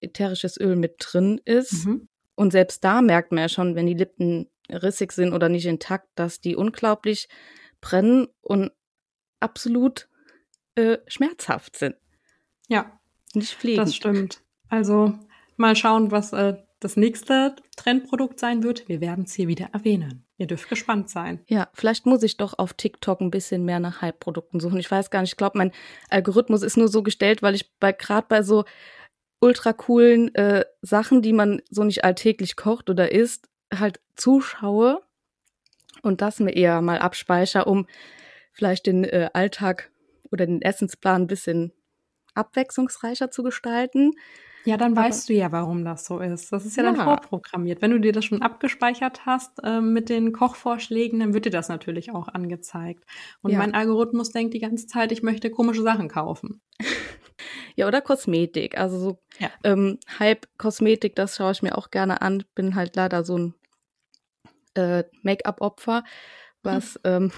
ätherisches 0.00 0.58
Öl 0.58 0.74
mit 0.74 0.96
drin 0.98 1.40
ist. 1.44 1.86
Mhm. 1.86 2.08
Und 2.34 2.50
selbst 2.50 2.82
da 2.82 3.00
merkt 3.00 3.30
man 3.30 3.42
ja 3.42 3.48
schon, 3.48 3.76
wenn 3.76 3.86
die 3.86 3.94
Lippen 3.94 4.48
rissig 4.72 5.12
sind 5.12 5.32
oder 5.32 5.48
nicht 5.48 5.66
intakt, 5.66 6.08
dass 6.14 6.40
die 6.40 6.56
unglaublich 6.56 7.28
brennen 7.80 8.28
und 8.40 8.72
absolut 9.40 10.08
äh, 10.74 10.98
schmerzhaft 11.06 11.76
sind. 11.76 11.96
Ja, 12.68 13.00
nicht 13.34 13.54
fliegen. 13.54 13.78
Das 13.78 13.94
stimmt. 13.94 14.42
Also 14.68 15.18
mal 15.56 15.76
schauen, 15.76 16.10
was 16.10 16.32
äh, 16.32 16.56
das 16.80 16.96
nächste 16.96 17.54
Trendprodukt 17.76 18.40
sein 18.40 18.62
wird. 18.62 18.88
Wir 18.88 19.00
werden 19.00 19.24
es 19.24 19.34
hier 19.34 19.48
wieder 19.48 19.68
erwähnen. 19.72 20.24
Ihr 20.38 20.46
dürft 20.46 20.70
gespannt 20.70 21.10
sein. 21.10 21.40
Ja, 21.46 21.68
vielleicht 21.74 22.06
muss 22.06 22.22
ich 22.22 22.38
doch 22.38 22.58
auf 22.58 22.72
TikTok 22.72 23.20
ein 23.20 23.30
bisschen 23.30 23.66
mehr 23.66 23.80
nach 23.80 24.00
Hype-Produkten 24.00 24.58
suchen. 24.58 24.78
Ich 24.78 24.90
weiß 24.90 25.10
gar 25.10 25.20
nicht, 25.20 25.32
ich 25.32 25.36
glaube, 25.36 25.58
mein 25.58 25.72
Algorithmus 26.08 26.62
ist 26.62 26.78
nur 26.78 26.88
so 26.88 27.02
gestellt, 27.02 27.42
weil 27.42 27.54
ich 27.54 27.70
bei 27.78 27.92
gerade 27.92 28.26
bei 28.28 28.42
so 28.42 28.64
ultra 29.40 29.74
coolen 29.74 30.34
äh, 30.34 30.64
Sachen, 30.80 31.20
die 31.20 31.34
man 31.34 31.60
so 31.68 31.84
nicht 31.84 32.04
alltäglich 32.04 32.56
kocht 32.56 32.88
oder 32.88 33.12
isst, 33.12 33.49
halt 33.72 34.00
zuschaue 34.16 35.02
und 36.02 36.20
das 36.20 36.40
mir 36.40 36.52
eher 36.52 36.80
mal 36.80 36.98
abspeichere, 36.98 37.64
um 37.64 37.86
vielleicht 38.52 38.86
den 38.86 39.04
äh, 39.04 39.30
Alltag 39.32 39.90
oder 40.30 40.46
den 40.46 40.62
Essensplan 40.62 41.22
ein 41.22 41.26
bisschen 41.26 41.72
abwechslungsreicher 42.34 43.30
zu 43.30 43.42
gestalten. 43.42 44.12
Ja, 44.64 44.76
dann 44.76 44.92
Aber, 44.92 45.08
weißt 45.08 45.28
du 45.28 45.32
ja, 45.32 45.52
warum 45.52 45.84
das 45.84 46.04
so 46.04 46.18
ist. 46.18 46.52
Das 46.52 46.66
ist 46.66 46.76
ja, 46.76 46.84
ja, 46.84 46.92
dann 46.92 47.02
vorprogrammiert. 47.02 47.80
Wenn 47.80 47.92
du 47.92 48.00
dir 48.00 48.12
das 48.12 48.26
schon 48.26 48.42
abgespeichert 48.42 49.24
hast 49.24 49.58
äh, 49.64 49.80
mit 49.80 50.10
den 50.10 50.32
Kochvorschlägen, 50.32 51.20
dann 51.20 51.32
wird 51.32 51.46
dir 51.46 51.50
das 51.50 51.68
natürlich 51.68 52.12
auch 52.12 52.28
angezeigt. 52.28 53.04
Und 53.42 53.52
ja. 53.52 53.58
mein 53.58 53.74
Algorithmus 53.74 54.30
denkt 54.30 54.52
die 54.52 54.58
ganze 54.58 54.86
Zeit, 54.86 55.12
ich 55.12 55.22
möchte 55.22 55.50
komische 55.50 55.82
Sachen 55.82 56.08
kaufen. 56.08 56.60
Ja, 57.76 57.86
oder 57.86 58.02
Kosmetik. 58.02 58.76
Also 58.76 58.98
so 58.98 59.18
ja. 59.38 59.48
ähm, 59.64 59.98
Hype-Kosmetik, 60.18 61.14
das 61.14 61.36
schaue 61.36 61.52
ich 61.52 61.62
mir 61.62 61.78
auch 61.78 61.90
gerne 61.90 62.20
an. 62.20 62.44
Bin 62.54 62.74
halt 62.74 62.96
leider 62.96 63.24
so 63.24 63.38
ein 63.38 63.54
äh, 64.74 65.04
Make-up-Opfer, 65.22 66.04
was 66.62 66.94
hm. 67.04 67.30
ähm, 67.30 67.32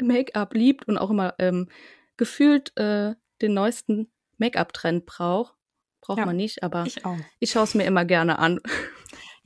Make-up 0.02 0.54
liebt 0.54 0.88
und 0.88 0.98
auch 0.98 1.10
immer 1.10 1.34
ähm, 1.38 1.68
gefühlt 2.16 2.76
äh, 2.76 3.14
den 3.42 3.54
neuesten 3.54 4.10
Make-up-Trend 4.38 5.06
braucht. 5.06 5.54
Braucht 6.00 6.18
ja, 6.18 6.26
man 6.26 6.36
nicht, 6.36 6.62
aber 6.62 6.84
ich, 6.84 7.00
ich 7.38 7.50
schaue 7.50 7.64
es 7.64 7.74
mir 7.74 7.84
immer 7.84 8.04
gerne 8.04 8.38
an. 8.38 8.60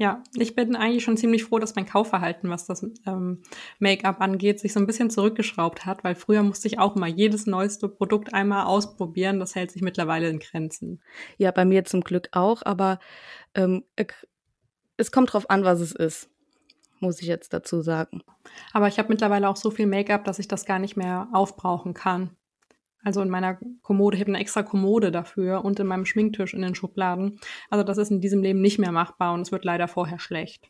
Ja, 0.00 0.22
ich 0.37 0.54
bin 0.54 0.76
eigentlich 0.76 1.02
schon 1.02 1.16
ziemlich 1.16 1.44
froh, 1.44 1.59
dass 1.59 1.74
mein 1.74 1.87
Kaufverhalten, 1.87 2.48
was 2.50 2.66
das 2.66 2.85
ähm, 3.04 3.42
Make-up 3.81 4.20
angeht, 4.20 4.61
sich 4.61 4.72
so 4.72 4.78
ein 4.78 4.87
bisschen 4.87 5.11
zurückgeschraubt 5.11 5.87
hat, 5.87 6.04
weil 6.04 6.14
früher 6.14 6.44
musste 6.44 6.68
ich 6.68 6.78
auch 6.78 6.94
mal 6.94 7.09
jedes 7.09 7.46
neueste 7.46 7.88
Produkt 7.88 8.33
einmal 8.33 8.66
ausprobieren. 8.66 9.40
Das 9.40 9.57
hält 9.57 9.72
sich 9.72 9.83
mittlerweile 9.83 10.28
in 10.28 10.38
Grenzen. 10.38 11.02
Ja, 11.37 11.50
bei 11.50 11.64
mir 11.64 11.85
zum 11.85 12.02
Glück 12.02 12.28
auch, 12.31 12.62
aber 12.64 13.00
ähm, 13.57 13.85
es 14.96 15.11
kommt 15.11 15.33
drauf 15.33 15.50
an, 15.50 15.64
was 15.64 15.81
es 15.81 15.92
ist 15.92 16.31
muss 17.00 17.20
ich 17.20 17.28
jetzt 17.28 17.52
dazu 17.52 17.80
sagen. 17.80 18.22
Aber 18.72 18.88
ich 18.88 18.98
habe 18.98 19.08
mittlerweile 19.08 19.48
auch 19.48 19.56
so 19.56 19.70
viel 19.70 19.87
Make-up, 19.87 20.24
dass 20.24 20.38
ich 20.38 20.48
das 20.48 20.64
gar 20.64 20.78
nicht 20.78 20.96
mehr 20.96 21.28
aufbrauchen 21.32 21.94
kann. 21.94 22.37
Also 23.04 23.22
in 23.22 23.28
meiner 23.28 23.58
Kommode, 23.82 24.16
ich 24.16 24.20
habe 24.20 24.32
eine 24.32 24.40
extra 24.40 24.62
Kommode 24.62 25.12
dafür 25.12 25.64
und 25.64 25.78
in 25.78 25.87
meinem 25.87 26.04
Schminktisch 26.04 26.52
in 26.52 26.62
den 26.62 26.74
Schubladen. 26.74 27.40
Also 27.70 27.84
das 27.84 27.98
ist 27.98 28.11
in 28.11 28.20
diesem 28.20 28.42
Leben 28.42 28.61
nicht 28.61 28.78
mehr 28.78 28.92
machbar 28.92 29.34
und 29.34 29.42
es 29.42 29.52
wird 29.52 29.64
leider 29.64 29.88
vorher 29.88 30.18
schlecht. 30.18 30.68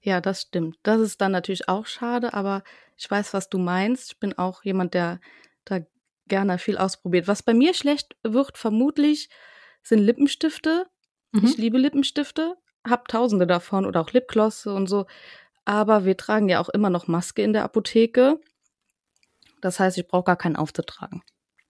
Ja, 0.00 0.20
das 0.20 0.42
stimmt. 0.42 0.76
Das 0.82 1.00
ist 1.00 1.20
dann 1.20 1.32
natürlich 1.32 1.68
auch 1.68 1.86
schade, 1.86 2.34
aber 2.34 2.62
ich 2.96 3.10
weiß, 3.10 3.34
was 3.34 3.48
du 3.48 3.58
meinst. 3.58 4.12
Ich 4.12 4.20
bin 4.20 4.36
auch 4.38 4.62
jemand, 4.62 4.94
der 4.94 5.20
da 5.64 5.80
gerne 6.28 6.58
viel 6.58 6.78
ausprobiert. 6.78 7.28
Was 7.28 7.42
bei 7.42 7.54
mir 7.54 7.74
schlecht 7.74 8.16
wird, 8.22 8.58
vermutlich, 8.58 9.28
sind 9.82 10.00
Lippenstifte. 10.00 10.86
Mhm. 11.32 11.44
Ich 11.44 11.56
liebe 11.56 11.78
Lippenstifte, 11.78 12.56
hab 12.86 13.08
tausende 13.08 13.46
davon 13.46 13.86
oder 13.86 14.00
auch 14.00 14.12
Lipglosse 14.12 14.72
und 14.72 14.86
so. 14.86 15.06
Aber 15.64 16.04
wir 16.04 16.16
tragen 16.16 16.48
ja 16.48 16.60
auch 16.60 16.68
immer 16.68 16.90
noch 16.90 17.06
Maske 17.06 17.42
in 17.42 17.52
der 17.52 17.64
Apotheke. 17.64 18.40
Das 19.60 19.80
heißt, 19.80 19.96
ich 19.96 20.06
brauche 20.06 20.24
gar 20.24 20.36
keinen 20.36 20.56
aufzutragen. 20.56 21.22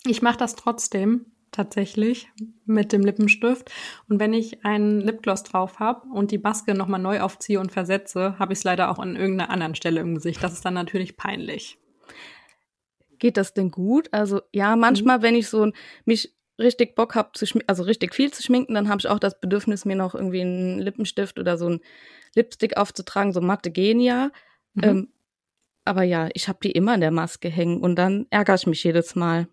Ich 0.05 0.21
mache 0.21 0.39
das 0.39 0.57
trotzdem 0.57 1.27
tatsächlich 1.55 2.29
mit 2.67 2.93
dem 2.93 3.03
Lippenstift. 3.03 3.71
Und 4.09 4.19
wenn 4.19 4.35
ich 4.35 4.65
einen 4.65 5.01
Lipgloss 5.01 5.45
drauf 5.45 5.79
habe 5.79 6.09
und 6.09 6.31
die 6.31 6.39
Maske 6.39 6.75
nochmal 6.75 7.01
neu 7.01 7.21
aufziehe 7.21 7.61
und 7.61 7.73
versetze, 7.73 8.39
habe 8.39 8.53
ich 8.53 8.59
es 8.59 8.65
leider 8.65 8.91
auch 8.91 8.99
an 8.99 9.17
irgendeiner 9.17 9.51
anderen 9.51 9.75
Stelle 9.75 10.01
im 10.01 10.17
Gesicht. 10.17 10.43
Das 10.43 10.53
ist 10.53 10.65
dann 10.65 10.75
natürlich 10.75 11.17
peinlich. 11.17 11.79
Geht 13.19 13.37
das 13.37 13.55
denn 13.55 13.71
gut? 13.71 14.09
Also 14.13 14.43
ja, 14.53 14.75
manchmal, 14.77 15.19
mhm. 15.19 15.23
wenn 15.23 15.35
ich 15.37 15.49
so 15.49 15.71
mich 16.05 16.35
richtig 16.59 16.95
Bock 16.95 17.15
habe, 17.15 17.31
also 17.67 17.83
richtig 17.85 18.15
viel 18.15 18.33
zu 18.33 18.43
schminken, 18.43 18.75
dann 18.75 18.89
habe 18.89 19.01
ich 19.01 19.09
auch 19.09 19.19
das 19.19 19.41
Bedürfnis, 19.41 19.85
mir 19.85 19.97
noch 19.97 20.15
irgendwie 20.15 20.41
einen 20.41 20.79
Lippenstift 20.81 21.39
oder 21.39 21.57
so 21.57 21.67
einen 21.67 21.81
Lipstick 22.35 22.77
aufzutragen, 22.77 23.33
so 23.33 23.41
matte 23.41 23.71
Genia. 23.71 24.31
Mhm. 24.75 24.85
Ähm, 24.85 25.09
aber 25.85 26.03
ja, 26.03 26.29
ich 26.33 26.49
habe 26.49 26.59
die 26.63 26.73
immer 26.73 26.95
in 26.95 27.01
der 27.01 27.11
Maske 27.11 27.49
hängen 27.49 27.81
und 27.81 27.97
dann 27.97 28.27
ärgere 28.31 28.55
ich 28.55 28.67
mich 28.67 28.83
jedes 28.85 29.15
Mal. 29.15 29.49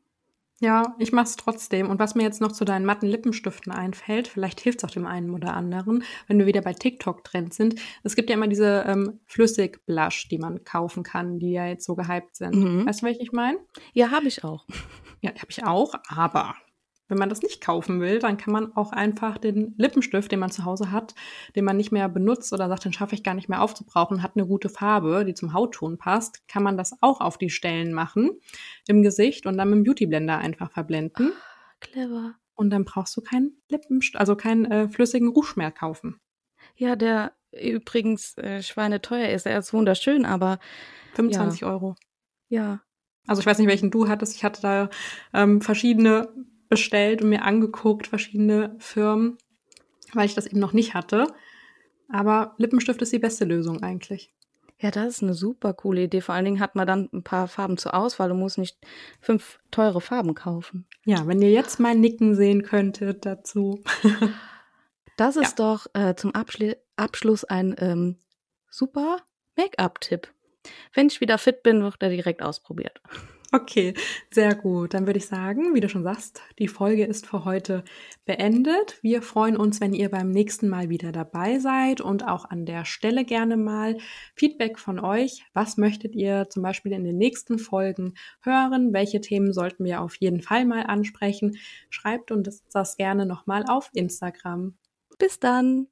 Ja, 0.62 0.96
ich 1.00 1.12
mache 1.12 1.26
es 1.26 1.38
trotzdem. 1.38 1.90
Und 1.90 2.00
was 2.00 2.14
mir 2.14 2.22
jetzt 2.22 2.40
noch 2.40 2.52
zu 2.52 2.66
deinen 2.66 2.86
matten 2.86 3.08
Lippenstiften 3.08 3.74
einfällt, 3.74 4.28
vielleicht 4.28 4.62
hilft 4.62 4.78
es 4.78 4.84
auch 4.84 4.94
dem 4.94 5.08
einen 5.08 5.32
oder 5.32 5.56
anderen, 5.56 6.04
wenn 6.28 6.38
wir 6.38 6.46
wieder 6.46 6.62
bei 6.62 6.74
TikTok-Trend 6.74 7.52
sind. 7.52 7.82
Es 8.04 8.16
gibt 8.16 8.30
ja 8.30 8.36
immer 8.36 8.48
diese 8.48 8.84
ähm, 8.86 9.20
Flüssig-Blush, 9.26 10.28
die 10.30 10.38
man 10.38 10.64
kaufen 10.64 11.02
kann, 11.02 11.40
die 11.40 11.52
ja 11.54 11.66
jetzt 11.66 11.86
so 11.86 11.96
gehypt 11.96 12.36
sind. 12.36 12.56
Mhm. 12.56 12.86
Weißt 12.86 13.02
du, 13.02 13.08
welche 13.08 13.24
ich 13.24 13.32
meine? 13.32 13.58
Ja, 13.94 14.12
habe 14.12 14.28
ich 14.28 14.44
auch. 14.44 14.68
Ja, 15.22 15.32
habe 15.32 15.50
ich 15.50 15.64
auch, 15.64 15.96
aber 16.08 16.56
wenn 17.12 17.18
man 17.18 17.30
das 17.30 17.42
nicht 17.42 17.62
kaufen 17.62 18.00
will, 18.00 18.20
dann 18.20 18.38
kann 18.38 18.54
man 18.54 18.76
auch 18.76 18.94
einfach 18.94 19.38
den 19.38 19.76
Lippenstift, 19.78 20.32
den 20.32 20.40
man 20.40 20.50
zu 20.50 20.64
Hause 20.64 20.92
hat, 20.92 21.14
den 21.56 21.66
man 21.66 21.76
nicht 21.76 21.92
mehr 21.92 22.08
benutzt 22.08 22.54
oder 22.54 22.70
sagt, 22.70 22.86
den 22.86 22.94
schaffe 22.94 23.16
ich 23.16 23.24
gar 23.24 23.34
nicht 23.34 23.50
mehr 23.50 23.62
aufzubrauchen, 23.62 24.24
hat 24.24 24.36
eine 24.36 24.48
gute 24.48 24.70
Farbe, 24.70 25.26
die 25.26 25.34
zum 25.34 25.54
Hautton 25.54 25.98
passt, 25.98 26.48
kann 26.48 26.64
man 26.64 26.78
das 26.78 26.96
auch 27.02 27.20
auf 27.20 27.38
die 27.38 27.50
Stellen 27.50 27.92
machen 27.94 28.32
im 28.88 29.04
Gesicht 29.04 29.46
und 29.46 29.58
dann 29.58 29.70
mit 29.70 29.78
dem 29.78 29.84
Beautyblender 29.84 30.38
einfach 30.38 30.72
verblenden. 30.72 31.34
Ah, 31.36 31.74
clever. 31.82 32.36
Und 32.56 32.70
dann 32.70 32.86
brauchst 32.86 33.16
du 33.18 33.22
keinen 33.22 33.62
Lippenstift, 33.68 34.18
also 34.18 34.38
keinen 34.38 34.66
äh, 34.72 34.88
flüssigen 34.88 35.28
Rouge 35.28 35.54
mehr 35.58 35.72
kaufen. 35.72 36.20
Ja, 36.76 36.96
der 36.96 37.34
übrigens 37.52 38.38
äh, 38.38 38.64
schweineteuer 38.64 39.30
ist. 39.30 39.46
Er 39.46 39.60
ist 39.60 39.74
wunderschön, 39.74 40.26
aber 40.26 40.60
25 41.16 41.62
ja. 41.62 41.68
Euro. 41.68 41.96
Ja. 42.48 42.82
Also 43.28 43.42
ich 43.42 43.46
weiß 43.46 43.60
nicht, 43.60 43.68
welchen 43.68 43.92
du 43.92 44.08
hattest. 44.08 44.36
Ich 44.36 44.44
hatte 44.44 44.62
da 44.62 44.90
ähm, 45.34 45.62
verschiedene 45.62 46.30
bestellt 46.72 47.22
und 47.22 47.30
mir 47.30 47.44
angeguckt, 47.44 48.08
verschiedene 48.08 48.76
Firmen, 48.80 49.38
weil 50.14 50.26
ich 50.26 50.34
das 50.34 50.48
eben 50.48 50.60
noch 50.60 50.74
nicht 50.74 50.96
hatte. 50.96 51.28
Aber 52.10 52.56
Lippenstift 52.58 53.02
ist 53.02 53.14
die 53.14 53.20
beste 53.20 53.46
Lösung 53.46 53.84
eigentlich. 53.84 54.34
Ja, 54.80 54.90
das 54.90 55.16
ist 55.16 55.24
eine 55.24 55.36
super 55.36 55.74
coole 55.74 56.04
Idee. 56.04 56.22
Vor 56.22 56.34
allen 56.34 56.46
Dingen 56.46 56.60
hat 56.60 56.76
man 56.76 56.88
dann 56.88 57.10
ein 57.14 57.24
paar 57.24 57.48
Farben 57.48 57.78
zur 57.78 57.94
Auswahl 57.94 58.32
und 58.32 58.40
muss 58.40 58.58
nicht 58.58 58.78
fünf 59.20 59.60
teure 59.70 60.02
Farben 60.02 60.34
kaufen. 60.34 60.88
Ja, 61.06 61.28
wenn 61.28 61.42
ihr 61.42 61.52
jetzt 61.52 61.80
mein 61.80 62.00
Nicken 62.00 62.36
sehen 62.36 62.64
könntet 62.64 63.26
dazu. 63.26 63.84
das 65.18 65.36
ist 65.36 65.60
ja. 65.60 65.66
doch 65.66 65.88
äh, 65.94 66.16
zum 66.16 66.34
Abschli 66.34 66.76
Abschluss 66.96 67.44
ein 67.44 67.76
ähm, 67.80 68.18
super 68.70 69.18
Make-up-Tipp. 69.58 70.34
Wenn 70.94 71.08
ich 71.08 71.22
wieder 71.22 71.38
fit 71.38 71.64
bin, 71.64 71.84
wird 71.84 72.02
er 72.02 72.10
direkt 72.10 72.42
ausprobiert. 72.42 73.02
Okay, 73.54 73.94
sehr 74.34 74.56
gut. 74.56 74.94
Dann 74.94 75.08
würde 75.08 75.18
ich 75.20 75.26
sagen, 75.28 75.76
wie 75.76 75.82
du 75.82 75.90
schon 75.90 76.04
sagst, 76.04 76.42
die 76.58 76.70
Folge 76.70 77.04
ist 77.04 77.28
für 77.28 77.44
heute 77.44 77.84
beendet. 78.24 78.98
Wir 79.02 79.22
freuen 79.22 79.58
uns, 79.58 79.82
wenn 79.82 79.94
ihr 79.94 80.10
beim 80.10 80.32
nächsten 80.32 80.70
Mal 80.70 80.88
wieder 80.90 81.12
dabei 81.12 81.60
seid 81.60 82.00
und 82.00 82.26
auch 82.26 82.46
an 82.46 82.66
der 82.66 82.86
Stelle 82.86 83.26
gerne 83.26 83.58
mal 83.58 83.98
Feedback 84.36 84.80
von 84.80 85.00
euch. 85.02 85.44
Was 85.54 85.76
möchtet 85.76 86.16
ihr 86.16 86.48
zum 86.50 86.64
Beispiel 86.64 86.94
in 86.94 87.04
den 87.04 87.18
nächsten 87.18 87.60
Folgen 87.60 88.14
hören? 88.42 88.94
Welche 88.94 89.20
Themen 89.20 89.52
sollten 89.52 89.84
wir 89.84 90.02
auf 90.02 90.16
jeden 90.16 90.42
Fall 90.42 90.64
mal 90.66 90.84
ansprechen? 90.84 91.58
Schreibt 91.90 92.32
uns 92.32 92.64
das 92.72 92.96
gerne 92.96 93.26
nochmal 93.26 93.66
auf 93.68 93.90
Instagram. 93.94 94.76
Bis 95.20 95.40
dann! 95.40 95.80